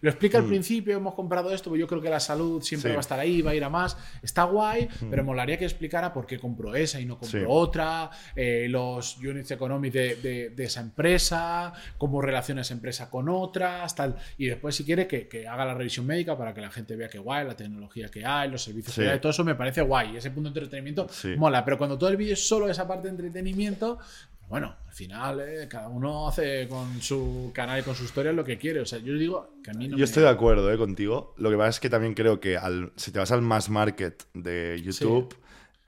[0.00, 2.92] Lo explica al principio, hemos comprado esto, pues yo creo que la salud siempre Mm.
[2.92, 2.92] Sí.
[2.92, 2.96] Mm.
[2.96, 3.96] va a estar ahí, va a ir a más.
[4.22, 7.44] Está guay, pero molaría que explicara por qué compró esa y no compró Sí.
[7.48, 13.28] otra, eh, los units economics de, de- de esa empresa, cómo relaciona esa empresa con
[13.28, 14.16] otras, tal.
[14.36, 17.08] Y después, si quiere, que, que haga la revisión médica para que la gente vea
[17.08, 19.02] que guay, la tecnología que hay, los servicios Sí.
[19.02, 20.16] que hay, todo eso me parece guay.
[20.16, 23.10] Ese punto de entretenimiento mola, pero cuando todo el vídeo es solo esa parte de
[23.10, 23.98] entretenimiento,
[24.48, 28.44] bueno, al final eh, cada uno hace con su canal y con su historia lo
[28.44, 28.80] que quiere.
[28.80, 31.34] O sea, yo digo que a mí no Yo me- estoy de acuerdo eh, contigo.
[31.36, 34.24] Lo que pasa es que también creo que al, si te vas al mass market
[34.34, 35.34] de YouTube,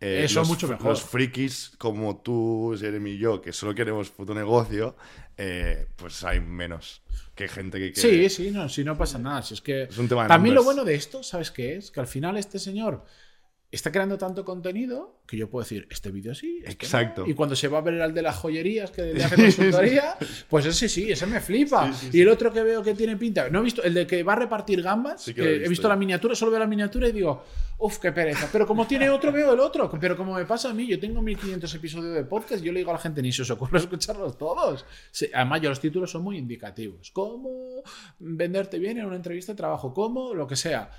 [0.00, 0.86] eh, Eso los, mucho mejor.
[0.90, 4.96] Los frikis como tú, Jeremy y yo, que solo queremos puto negocio,
[5.36, 7.02] eh, pues hay menos
[7.34, 8.28] que gente que quiere.
[8.28, 9.42] Sí, sí, no, si no pasa nada.
[9.42, 11.90] Si es que Es un tema de También lo bueno de esto, ¿sabes qué es?
[11.90, 13.04] Que al final este señor
[13.72, 16.86] está creando tanto contenido que yo puedo decir, este vídeo sí, este no.
[16.86, 17.24] Exacto.
[17.26, 20.16] Y cuando se va a ver el de las joyerías que le hace consultoría,
[20.48, 21.92] pues ese sí, ese me flipa.
[21.92, 24.06] Sí, sí, Y el otro que veo que tiene pinta, no he visto, el de
[24.06, 27.12] que va a repartir gambas, que he visto la miniatura, solo veo la miniatura y
[27.12, 27.44] digo,
[27.78, 28.48] uff, qué pereza.
[28.52, 29.90] Pero como tiene otro, veo el otro.
[30.00, 32.90] Pero como me pasa a mí, yo tengo 1500 episodios de podcast, yo le digo
[32.90, 34.84] a la gente, ni se os ocurre escucharlos todos.
[35.32, 37.10] Además, yo los títulos son muy indicativos.
[37.12, 37.82] ¿Cómo
[38.18, 39.94] venderte bien en una entrevista de trabajo?
[39.94, 40.34] ¿Cómo?
[40.34, 40.90] Lo que sea.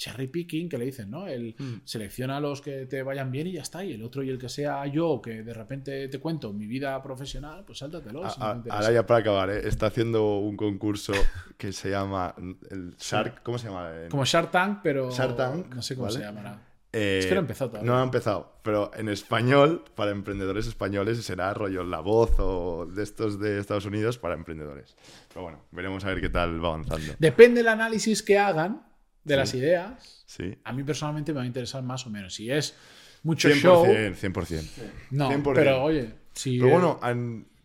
[0.00, 1.26] Cherry picking, que le dicen, ¿no?
[1.26, 1.82] El Hmm.
[1.84, 3.84] selecciona los que te vayan bien y ya está.
[3.84, 7.02] Y el otro y el que sea yo, que de repente te cuento mi vida
[7.02, 8.24] profesional, pues sáltatelo.
[8.24, 9.68] A- si a- ahora ya para acabar, ¿eh?
[9.68, 11.12] está haciendo un concurso
[11.58, 12.34] que se llama
[12.70, 13.90] el Shark, ¿cómo se llama?
[14.10, 15.10] Como Shark Tank, pero.
[15.10, 16.18] Shark Tank, No sé cómo ¿vale?
[16.18, 16.66] se llamará.
[16.92, 17.90] Eh, Es que no ha empezado todavía.
[17.92, 23.02] No ha empezado, pero en español, para emprendedores españoles, será rollo La Voz o de
[23.02, 24.96] estos de Estados Unidos para emprendedores.
[25.28, 27.12] Pero bueno, veremos a ver qué tal va avanzando.
[27.18, 28.82] Depende del análisis que hagan
[29.24, 29.38] de Sí.
[29.38, 30.24] las ideas.
[30.26, 30.56] Sí.
[30.64, 32.34] A mí personalmente me va a interesar más o menos.
[32.34, 32.74] Si es
[33.22, 33.84] mucho show.
[33.84, 34.82] 100%, 100%.
[35.10, 35.54] No, 100%.
[35.54, 36.10] pero oye.
[36.32, 37.00] Si Pero eh, bueno,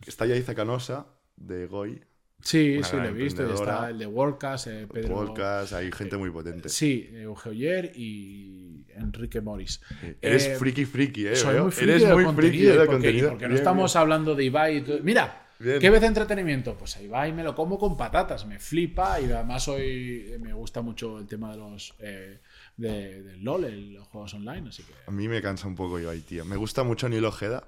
[0.06, 2.00] está Yaiza Canosa de Goy,
[2.42, 3.54] Sí, una sí, lo he visto.
[3.54, 5.14] Está el de WordCast, eh, Pedro.
[5.14, 6.68] Podcast, hay gente muy potente.
[6.68, 9.80] Sí, Euge Oyer y Enrique Morris.
[10.20, 11.34] Eres Eh, friki friki, ¿eh?
[11.36, 13.30] Soy muy friki Eres muy contenido, friki eh, y del porque, contenido.
[13.30, 14.00] porque no estamos bien.
[14.02, 14.98] hablando de Ibai y todo.
[15.02, 15.78] Mira, Bien.
[15.80, 16.76] ¿qué vez de entretenimiento?
[16.76, 20.82] Pues a Ibai me lo como con patatas, me flipa y además hoy me gusta
[20.82, 22.40] mucho el tema de los eh,
[22.76, 24.92] de, del LOL, el- los juegos online, así que...
[25.06, 26.44] A mí me cansa un poco Ibai, tío.
[26.44, 27.64] Me gusta mucho Neil Ojeda,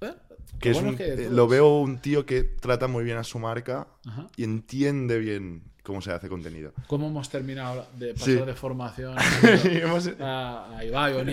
[0.00, 0.12] ¿eh?
[0.60, 2.86] que es bueno un- es que de eh, todos- lo veo un tío que trata
[2.86, 4.26] muy bien a su marca Ajá.
[4.36, 6.72] y entiende bien cómo se hace contenido.
[6.86, 8.34] ¿Cómo hemos terminado de pasar Sí.
[8.36, 9.16] de formación
[10.20, 11.20] a, a Ibai o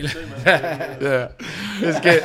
[1.82, 2.22] es que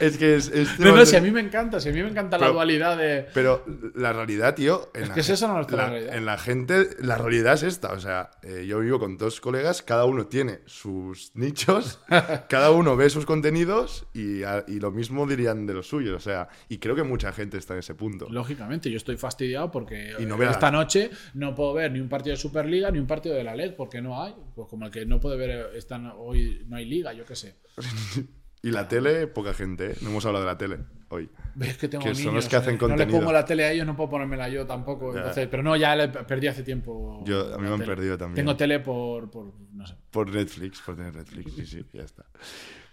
[0.00, 2.08] es que es, es No, no, si a mí me encanta, si a mí me
[2.10, 3.26] encanta la dualidad de...
[3.32, 3.64] Pero
[3.94, 4.90] la realidad, tío.
[4.94, 6.16] En Es la que es esa nuestra la- realidad.
[6.16, 7.92] En la gente, la realidad es esta.
[7.92, 12.00] O sea, eh, yo vivo con dos colegas, cada uno tiene sus nichos,
[12.48, 16.16] cada uno ve sus contenidos y, a- y lo mismo dirían de los suyos.
[16.16, 18.26] O sea, y creo que mucha gente está en ese punto.
[18.30, 22.08] Lógicamente, yo estoy fastidiado porque Y no eh, esta noche no puedo ver ni un
[22.08, 24.34] partido de Superliga ni un partido de la LED porque no hay.
[24.54, 27.34] Pues como el que no puede ver eh, esta hoy no hay liga, yo qué
[27.34, 27.56] sé.
[28.64, 29.94] Y la tele, poca gente, ¿eh?
[30.02, 31.28] No hemos hablado de la tele hoy.
[31.56, 33.18] Ves que tengo Que son niños, los que hacen eh, No le contenido.
[33.18, 35.16] pongo la tele a ellos, no puedo ponérmela yo tampoco.
[35.16, 37.24] Entonces- pero no, ya le perdí hace tiempo.
[37.26, 37.86] Yo- a mí me han tele.
[37.92, 38.36] perdido también.
[38.36, 39.96] Tengo tele por, por no sé.
[40.12, 42.24] Por Netflix, por tener Netflix, sí, sí, ya está.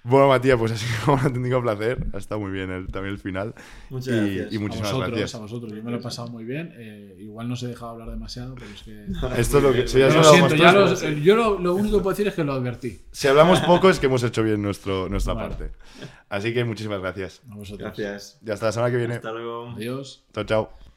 [0.04, 2.08] Bueno, Matías, pues así como un auténtico placer.
[2.14, 3.54] Ha estado muy bien el, también el final.
[3.90, 4.54] Muchas y, gracias.
[4.54, 5.36] y A vosotros, gracias.
[5.36, 5.74] a vosotros.
[5.74, 6.74] Yo me lo he pasado muy bien.
[6.78, 9.06] eh, igual no os he dejado hablar demasiado, pero es que.
[9.40, 9.88] Esto es lo que.
[9.88, 10.74] si lo siento, ya
[11.22, 13.02] yo lo, lo único que puedo decir es que lo advertí.
[13.12, 15.50] Si hablamos poco es que hemos hecho bien nuestro, nuestra Vale.
[15.50, 15.72] parte.
[16.30, 17.42] Así que muchísimas gracias.
[17.52, 17.80] A vosotros.
[17.98, 18.40] Gracias.
[18.42, 19.16] Ya hasta la semana que viene.
[19.16, 19.70] Hasta luego.
[19.72, 20.24] Adiós.
[20.34, 20.89] Chao, chao.